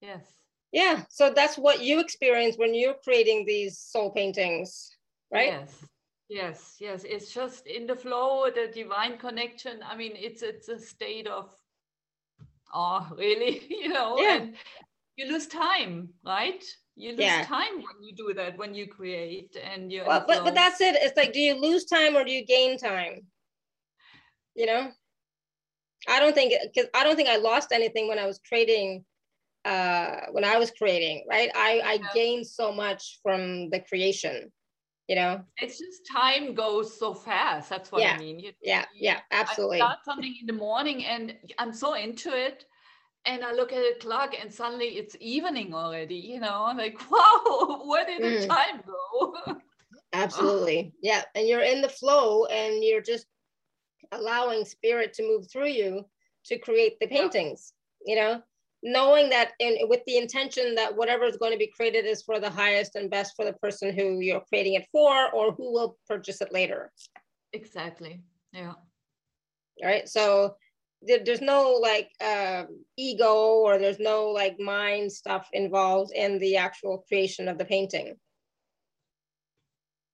[0.01, 0.40] yes.
[0.71, 4.95] Yeah so that's what you experience when you're creating these soul paintings
[5.31, 5.85] right Yes.
[6.29, 7.03] Yes, yes.
[7.03, 9.83] It's just in the flow, the divine connection.
[9.83, 11.49] I mean, it's it's a state of
[12.73, 14.37] oh really, you know, Yeah.
[14.37, 14.55] and
[15.17, 16.63] you lose time, right?
[16.95, 17.43] You lose Yeah.
[17.43, 20.79] time when you do that, when you create and you're in well, but, but that's
[20.81, 23.27] it it's like do you lose time or do you gain time
[24.55, 24.89] you know
[26.07, 29.03] i don't think because i don't think i lost anything when i was creating
[29.65, 32.07] uh when i was creating right i i Yeah.
[32.13, 34.51] gained so much from the creation
[35.07, 37.69] you know it's just time goes so fast.
[37.69, 38.15] That's what Yeah.
[38.15, 38.39] I mean.
[38.39, 42.65] You, yeah yeah absolutely I start something in the morning and I'm so into it.
[43.25, 46.99] And I look at the clock and suddenly it's evening already, you know, I'm like,
[47.11, 48.47] wow, where did the Mm.
[48.47, 49.35] time go?
[50.13, 53.27] absolutely yeah and you're in the flow and you're just
[54.11, 56.05] allowing spirit to move through you
[56.45, 57.21] to create the Yeah.
[57.21, 57.73] paintings
[58.05, 58.41] you know
[58.83, 62.39] knowing that in with the intention that whatever is going to be created is for
[62.39, 65.97] the highest and best for the person who you're creating it for or who will
[66.07, 66.91] purchase it later
[67.53, 68.21] exactly.
[68.53, 68.73] Yeah.
[69.83, 70.55] right so
[71.01, 76.57] there, there's no like um ego or there's no like mind stuff involved in the
[76.57, 78.15] actual creation of the painting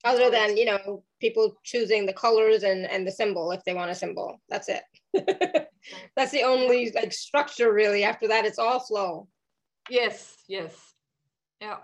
[0.03, 3.91] other than you know people choosing the colors and and the symbol if they want
[3.91, 4.39] a symbol.
[4.49, 4.83] That's it.
[6.15, 8.03] That's the only like structure really.
[8.03, 9.27] After that it's all flow.
[9.89, 10.73] Yes, yes.
[11.61, 11.77] Yeah.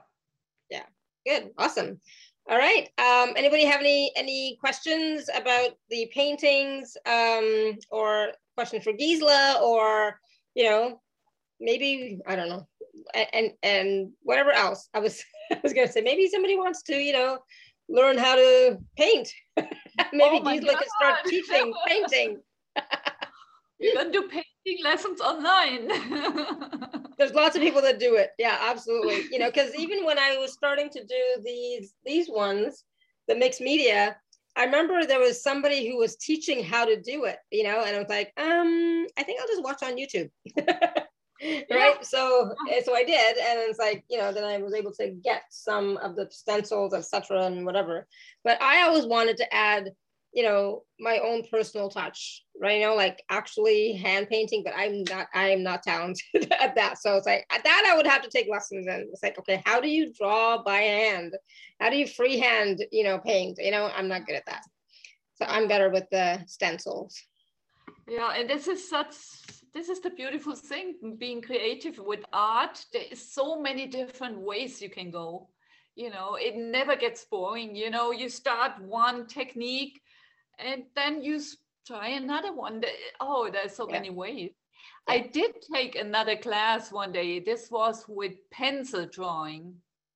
[0.70, 0.84] Yeah.
[1.26, 1.52] Good.
[1.58, 2.00] Awesome.
[2.50, 2.90] All right.
[2.98, 10.20] Um anybody have any any questions about the paintings um or questions for gisela or
[10.54, 11.02] you know
[11.60, 12.68] maybe i don't know
[13.34, 14.90] and and whatever else?
[14.94, 17.40] I was i was gonna say maybe somebody wants to you know
[17.90, 19.34] learn how to paint.
[19.58, 22.42] Maybe Oh gisela can start teaching painting.
[23.80, 25.88] You're gonna do painting lessons online.
[27.18, 28.32] there's lots of people that do it.
[28.38, 29.26] Yeah absolutely.
[29.32, 32.86] You know because even when i was starting to do these these ones
[33.28, 34.16] the mixed media
[34.56, 37.96] i remember there was somebody who was teaching how to do it you know and
[37.96, 40.30] i was like um i think i'll just watch on youtube
[41.72, 42.06] right?
[42.06, 45.10] So eh, so i did and it's like you know then i was able to
[45.24, 48.08] get some of the stencils etc and whatever.
[48.44, 49.92] But i always wanted to add
[50.34, 52.80] you know my own personal touch right?
[52.80, 56.98] You know like actually hand painting but i'm not i'm not talented at that.
[57.00, 59.62] So it's like at that i would have to take lessons and it's like okay
[59.66, 61.34] how do you draw by hand?
[61.80, 63.58] How do you freehand you know paint?
[63.60, 64.64] You know i'm not good at that.
[65.36, 67.22] So i'm better with the stencils.
[68.08, 69.16] Yeah, and this is such
[69.74, 72.86] this is the beautiful thing being creative with art.
[72.94, 75.50] There is so many different ways you can go.
[75.96, 80.02] you know it never gets boring you know you start one technique
[80.60, 81.40] and then you
[81.86, 82.82] try another one
[83.20, 83.94] oh there's so yeah.
[83.94, 84.52] many ways
[85.08, 85.14] yeah.
[85.14, 89.74] i did take another class one day this was with pencil drawing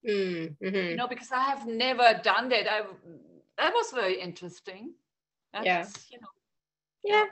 [0.08, 0.76] mm, mm-hmm.
[0.76, 2.82] you know because i have never done that i
[3.58, 4.94] that was very interesting
[5.54, 6.34] That's, yeah you know
[7.04, 7.26] yeah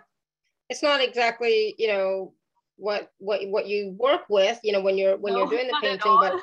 [0.69, 2.33] it's not exactly you know
[2.77, 5.77] what what what you work with you know when you're when no, you're doing the
[5.81, 6.33] painting but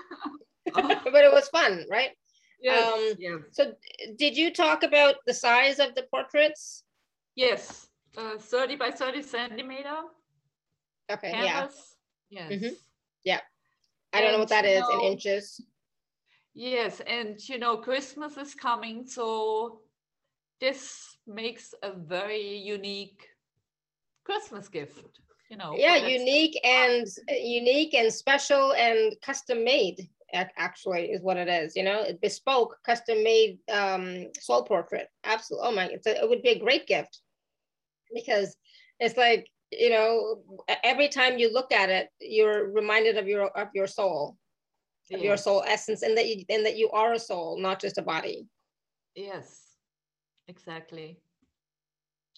[1.04, 2.10] but it was fun right?
[2.60, 3.36] Yes, um yeah.
[3.50, 3.72] so
[4.16, 6.84] did you talk about the size of the portraits?
[7.34, 9.96] Yes uh, 30 by 30 centimeter
[11.10, 11.96] okay canvas.
[12.30, 12.52] yeah yes.
[12.52, 12.74] Mm-hmm.
[13.24, 13.40] yeah.
[14.12, 15.58] I don't know what that is know, in inches.
[16.54, 19.80] Yes and you know christmas is coming so
[20.60, 23.26] this makes a very unique
[24.24, 25.20] christmas gift
[25.50, 30.08] you know yeah unique and unique and special and custom made
[30.56, 32.04] actually is what it is you know?
[32.20, 35.08] Bespoke custom made um soul portrait.
[35.24, 37.20] Absolutely oh my it's a, it would be a great gift.
[38.14, 38.56] Because
[38.98, 40.42] it's like you know
[40.84, 44.36] every time you look at it you're reminded of your of your soul
[45.12, 47.98] of your soul essence and that you and that you are a soul not just
[47.98, 48.46] a body.
[49.14, 49.76] Yes.
[50.48, 51.20] Exactly.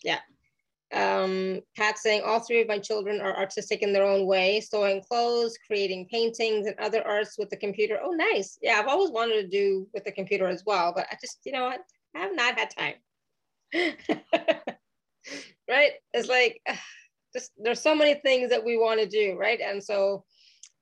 [0.02, 0.20] Yeah
[0.94, 5.02] um, Pat saying all three of my children are artistic in their own way, sewing
[5.02, 7.98] clothes, creating paintings and other arts with the computer.
[8.02, 8.58] Oh, nice.
[8.62, 11.52] Yeah, I've always wanted to do with the computer as well, but I just, you
[11.52, 11.80] know what?
[12.14, 12.94] I have not had time.
[15.68, 15.92] right?
[16.12, 16.60] It's like
[17.34, 19.60] just there's so many things that we want to do, right?
[19.60, 20.24] And so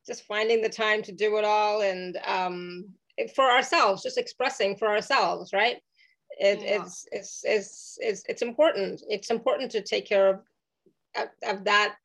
[0.06, 2.86] just finding the time to do it all and um,
[3.34, 5.76] for ourselves, just expressing for ourselves, right?
[6.38, 6.82] It, yeah.
[6.82, 9.02] it's, it's, it's, it's, it's important.
[9.08, 10.40] It's important to take care of,
[11.16, 11.96] of, of that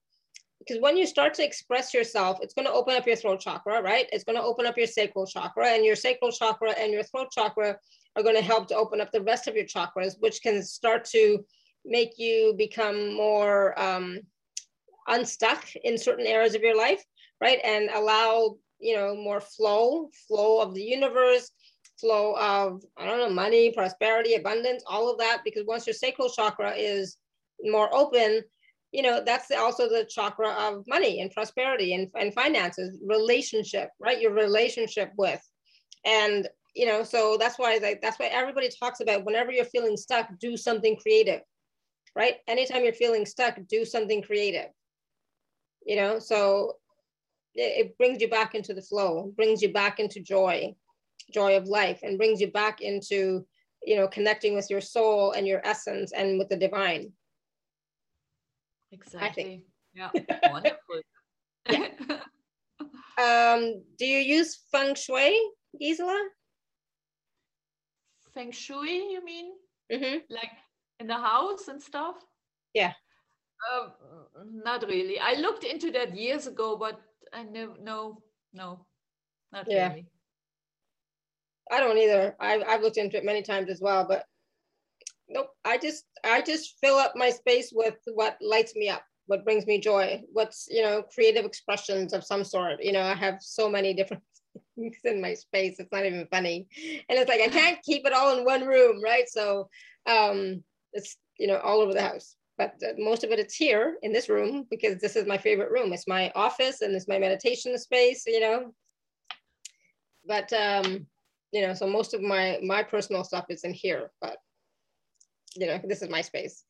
[0.60, 3.82] because when you start to express yourself, it's going to open up your throat chakra,
[3.82, 4.08] right?
[4.12, 7.28] It's going to open up your sacral chakra, and your sacral chakra and your throat
[7.32, 7.78] chakra
[8.16, 11.06] are going to help to open up the rest of your chakras, which can start
[11.06, 11.46] to
[11.86, 14.20] make you become more um,
[15.08, 17.04] unstuck in certain areas of your life,
[17.40, 17.60] right?
[17.64, 21.52] And allow you know more flow, flow of the universe,
[22.00, 25.42] flow of, I don't know, money, prosperity, abundance, all of that.
[25.44, 27.18] Because once your sacral chakra is
[27.64, 28.44] more open,
[28.92, 34.22] you know, that's also the chakra of money and prosperity and, and finances, relationship, right?
[34.22, 35.42] Your relationship with.
[36.06, 39.98] And, you know, so that's why like, that's why everybody talks about whenever you're feeling
[39.98, 41.42] stuck, do something creative,
[42.16, 42.36] right?
[42.48, 44.70] Anytime you're feeling stuck, do something creative.
[45.86, 46.74] You know, so
[47.56, 50.76] it, brings you back into the flow, brings you back into joy,
[51.34, 53.46] joy of life and brings you back into
[53.84, 57.12] you know connecting with your soul and your essence and with the divine.
[58.92, 59.66] Exactly.
[59.94, 60.10] Yeah.
[60.50, 61.02] Wonderful.
[61.70, 61.88] Yeah.
[63.20, 65.36] um do you use feng shui
[65.82, 66.30] gisela?
[68.34, 69.54] Feng shui you mean?
[69.92, 70.18] Mm-hmm.
[70.30, 70.52] like
[71.00, 72.16] in the house and stuff?
[72.74, 72.92] Yeah.
[73.72, 73.88] Uh,
[74.46, 75.18] not really.
[75.18, 77.02] I looked into that years ago but
[77.34, 78.22] i never no
[78.54, 78.86] no
[79.52, 79.90] not yeah.
[79.90, 80.08] really
[81.72, 82.36] I don't either.
[82.40, 84.26] I've, I've looked into it many times as well, but
[85.30, 85.50] nope.
[85.66, 89.66] I just I just fill up my space with what lights me up, what brings
[89.66, 92.84] me joy, what's you know creative expressions of some sort.
[92.84, 94.24] You know, I have so many different
[94.76, 95.80] things in my space.
[95.80, 96.68] It's not even funny,
[97.10, 99.28] and it's like I can't keep it all in one room, right?
[99.28, 99.70] So
[100.06, 100.64] um,
[100.94, 102.36] it's you know all over the house.
[102.58, 105.94] But most of it, it's here in this room because this is my favorite room.
[105.94, 108.24] It's my office and it's my meditation space.
[108.26, 108.74] You know,
[110.26, 111.06] but um,
[111.52, 114.38] you know, so most of my my personal stuff is in here, but
[115.56, 116.64] you know, this is my space.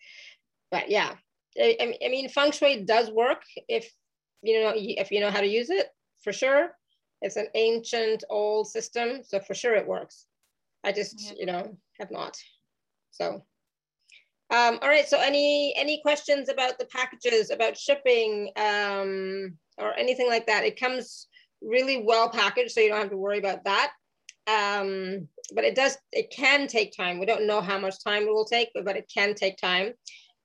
[0.71, 1.13] But yeah,
[1.59, 3.91] I, I mean, feng shui does work if
[4.41, 5.87] you know if you know how to use it
[6.23, 6.71] for sure.
[7.21, 10.27] It's an ancient old system, so for sure it works.
[10.83, 11.33] I just yeah.
[11.39, 12.37] you know have not.
[13.11, 13.43] So
[14.49, 15.07] um, all right.
[15.07, 20.63] So any any questions about the packages, about shipping, um, or anything like that?
[20.63, 21.27] It comes
[21.61, 23.91] really well packaged, so you don't have to worry about that
[24.47, 27.19] um, but it does, it can take time.
[27.19, 29.93] We don't know how much time it will take, but, but it can take time.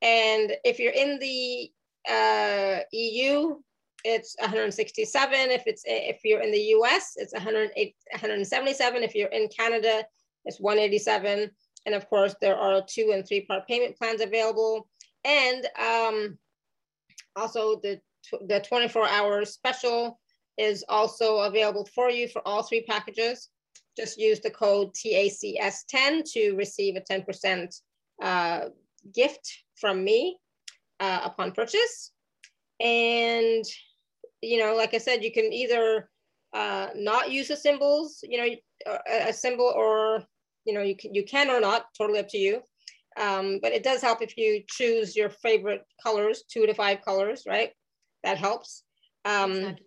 [0.02, 1.70] And if you're in the
[2.08, 3.56] uh, EU,
[4.04, 5.50] it's 167.
[5.50, 9.02] If it's if you're in the US, it's 108, 177.
[9.02, 10.04] If you're in Canada,
[10.44, 11.50] it's 187.
[11.86, 14.88] And of course, there are two and three part payment plans available.
[15.24, 16.38] And um,
[17.36, 18.00] also the
[18.46, 20.18] the 24 hour special
[20.58, 23.48] is also available for you for all three packages
[23.96, 27.80] just use the code TACS10 to receive a 10%
[28.22, 28.60] uh,
[29.12, 30.38] gift from me
[31.00, 32.12] uh, upon purchase.
[32.80, 33.64] And,
[34.40, 36.08] you know, like I said, you can either
[36.52, 38.92] uh, not use the symbols, you know,
[39.28, 40.24] a, symbol or,
[40.64, 42.62] you know, you can, you can or not, totally up to you.
[43.20, 47.42] Um, but it does help if you choose your favorite colors, two to five colors,
[47.46, 47.70] right?
[48.24, 48.84] That helps.
[49.24, 49.86] Um, exactly.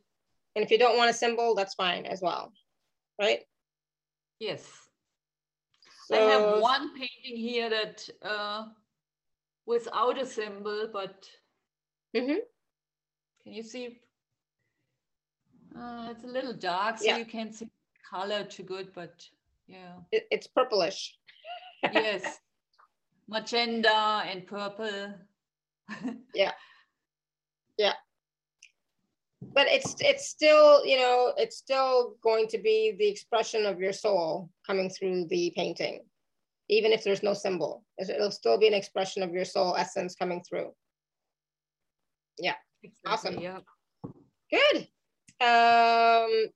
[0.56, 2.54] And if you don't want a symbol, that's fine as well,
[3.20, 3.42] right?
[4.46, 4.64] Yes.
[6.08, 8.66] So, I have one painting here that uh,
[9.66, 11.28] without a symbol, but
[12.14, 12.42] mm -hmm.
[13.42, 13.86] can you see?
[15.76, 17.18] Uh, it's a little dark, so yeah.
[17.18, 17.70] you can't see
[18.12, 19.32] color too good, but
[19.68, 19.98] yeah.
[20.12, 21.18] It, it's purplish.
[21.94, 22.40] yes.
[23.28, 25.14] Magenta and purple.
[26.36, 26.54] yeah.
[27.78, 28.05] Yeah
[29.54, 33.94] but it's it's still you know it's still going to be the expression of your
[33.94, 36.02] soul coming through the painting
[36.70, 37.84] even if there's no symbol.
[37.98, 40.72] It'll still be an expression of your soul essence coming through.
[42.40, 42.56] Yeah.
[42.84, 43.40] Exactly, awesome.
[43.40, 43.60] yeah.
[44.52, 44.88] Good.
[45.42, 46.48] Um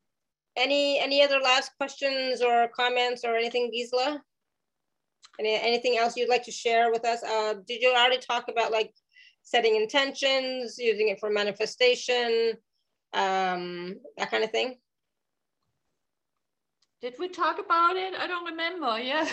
[0.58, 4.22] any any other last questions or comments or anything gisela?
[5.40, 7.24] Any, anything else you'd like to share with us?
[7.24, 8.94] Uh did you already talk about like
[9.44, 12.54] setting intentions using it for manifestation
[13.14, 14.78] um, that kind of thing.
[17.02, 18.14] Did we talk about it?
[18.14, 19.00] I don't remember.
[19.00, 19.26] Yeah,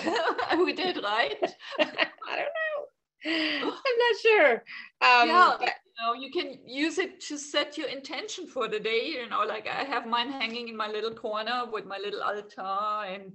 [0.56, 1.36] we did, right?
[1.80, 2.82] I don't know.
[3.26, 4.52] I'm not sure.
[5.00, 8.78] Um, yeah, but, you know, you can use it to set your intention for the
[8.78, 9.06] day.
[9.06, 13.12] You know, like I have mine hanging in my little corner with my little altar,
[13.12, 13.32] and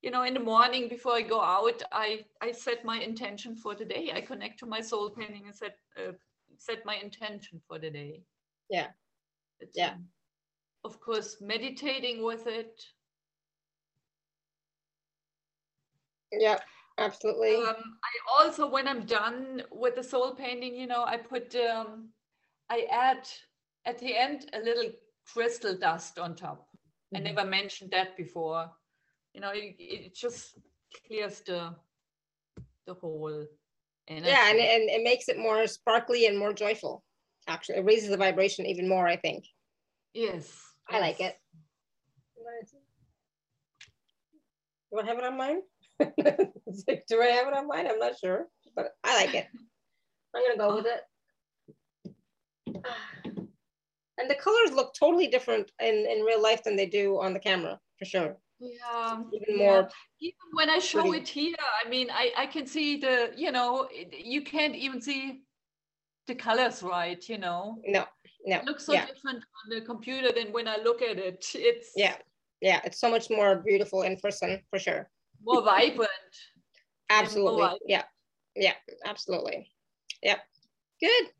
[0.00, 3.74] you know, in the morning before I go out, I I set my intention for
[3.74, 4.10] the day.
[4.14, 6.12] I connect to my soul painting and set uh,
[6.56, 8.22] set my intention for the day.
[8.70, 8.88] Yeah,
[9.60, 9.94] it's, yeah.
[10.84, 12.80] Of course, meditating with it.
[16.32, 16.58] Yeah,
[16.98, 17.56] absolutely.
[17.56, 22.10] Um, I also, when I'm done with the soul painting, you know, I put, um,
[22.70, 23.28] I add
[23.86, 24.90] at the end a little
[25.26, 26.68] crystal dust on top.
[27.14, 27.16] Mm-hmm.
[27.16, 28.70] I never mentioned that before.
[29.34, 30.58] You know, it, it just
[31.06, 31.74] clears the
[32.86, 33.46] the whole
[34.08, 34.28] energy.
[34.28, 37.04] Yeah, and, and it makes it more sparkly and more joyful
[37.48, 37.76] actually.
[37.76, 39.44] It raises the vibration even more, I think.
[40.14, 40.50] Yes.
[40.88, 41.36] I like it.
[44.90, 45.60] Do I have it on mine?
[46.00, 47.86] Do I have it on mine?
[47.86, 49.46] I'm not sure, but I like it.
[50.34, 52.84] I'm gonna go with it.
[54.20, 57.38] And the colors look totally different in, in real life than they do on the
[57.38, 58.36] camera, for sure.
[58.58, 59.66] Yeah, even yeah.
[59.70, 59.88] more.
[60.20, 61.18] Even when I show pretty.
[61.18, 65.42] it here, I mean, I, I can see the, you know, you can't even see
[66.28, 67.80] the colors right, you know.
[67.84, 68.04] No,
[68.46, 68.58] no.
[68.58, 69.06] It looks so yeah.
[69.06, 71.44] different on the computer than when I look at it.
[71.54, 72.14] It's yeah,
[72.60, 72.80] yeah.
[72.84, 75.10] It's so much more beautiful in person for sure.
[75.44, 76.10] More vibrant.
[77.10, 77.52] absolutely.
[77.52, 77.82] More vibrant.
[77.86, 78.04] Yeah,
[78.54, 78.74] yeah,
[79.04, 79.72] absolutely.
[80.22, 80.36] Yeah,
[81.00, 81.32] good.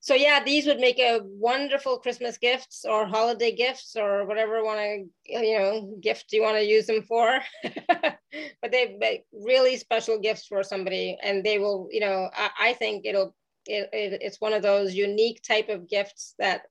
[0.00, 4.78] So yeah, these would make a wonderful Christmas gifts or holiday gifts or whatever want
[4.78, 7.40] to you know gift you want to use them for.
[7.88, 12.72] but they make really special gifts for somebody, and they will you know I, I
[12.74, 13.34] think it'll
[13.68, 16.62] it, it, it's one of those unique type of gifts that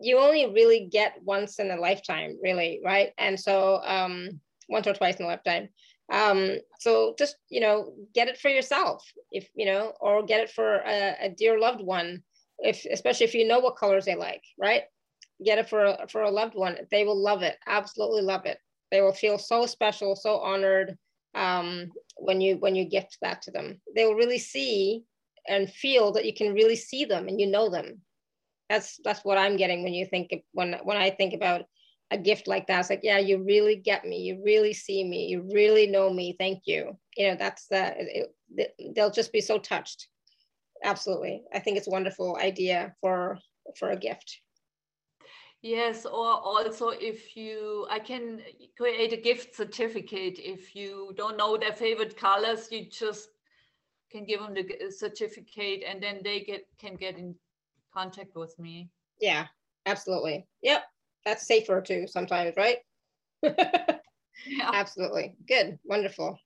[0.00, 3.12] you only really get once in a lifetime, really, right?
[3.18, 5.68] And so um, once or twice in a lifetime.
[6.12, 10.50] Um, so just you know, get it for yourself, if you know, or get it
[10.50, 12.22] for a, a dear loved one,
[12.58, 14.82] if especially if you know what colors they like, right?
[15.44, 16.76] Get it for a, for a loved one.
[16.90, 18.58] They will love it, absolutely love it.
[18.90, 20.98] They will feel so special, so honored
[21.34, 23.80] um, when you when you gift that to them.
[23.94, 25.04] They will really see
[25.48, 28.02] and feel that you can really see them and you know them.
[28.68, 31.62] That's that's what I'm getting when you think when when I think about
[32.10, 32.80] a gift like that.
[32.80, 34.18] It's like, yeah, you really get me.
[34.18, 35.26] You really see me.
[35.26, 36.36] You really know me.
[36.38, 36.96] Thank you.
[37.16, 38.26] You know, that's the
[38.94, 40.08] they'll just be so touched.
[40.82, 43.38] Absolutely, I think it's a wonderful idea for
[43.76, 44.40] for a gift.
[45.62, 48.40] Yes, or also if you, I can
[48.78, 50.38] create a gift certificate.
[50.38, 53.28] If you don't know their favorite colors, you just
[54.10, 57.34] can give them the certificate and then they get can get in
[57.92, 58.90] contact with me.
[59.20, 59.46] Yeah
[59.86, 60.46] absolutely.
[60.62, 60.82] Yep
[61.24, 62.78] that's safer too sometimes right?
[64.46, 64.70] Yeah.
[64.72, 65.34] absolutely.
[65.46, 66.38] Good wonderful.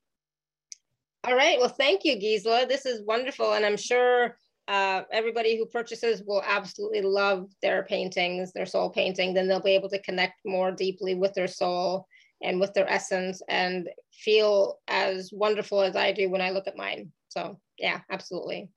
[1.23, 2.67] All right well thank you gisela.
[2.67, 4.37] This is wonderful and i'm sure
[4.67, 9.33] uh, everybody who purchases will absolutely love their paintings their soul painting.
[9.35, 12.09] Then they'll be able to connect more deeply with their soul
[12.45, 16.77] and with their essence and feel as wonderful as i do when i look at
[16.77, 18.71] mine so yeah, absolutely.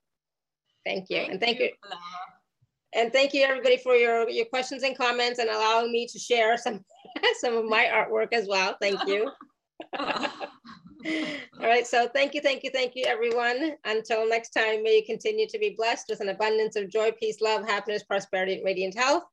[0.85, 1.17] Thank you.
[1.17, 1.65] Thank and thank you.
[1.65, 1.71] you.
[2.93, 6.57] And thank you everybody for your, your questions and comments and allowing me to share
[6.57, 6.83] some,
[7.41, 8.75] some of my artwork as well.
[8.81, 9.29] Thank you.
[11.59, 13.73] All right, so thank you, thank you, thank you, everyone.
[13.85, 17.39] Until next time, may you continue to be blessed with an abundance of joy, peace,
[17.39, 19.23] love, happiness, prosperity, and radiant health.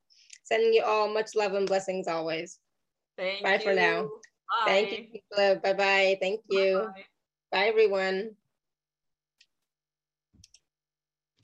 [0.44, 2.58] Sending you all much love and blessings always.
[3.16, 3.60] Thank Bye you.
[3.60, 4.02] for now.
[4.02, 4.66] Bye.
[4.66, 5.20] Thank you.
[5.62, 6.18] Bye bye.
[6.20, 6.90] Thank you.
[6.94, 7.04] Bye.
[7.50, 8.36] Bye, everyone.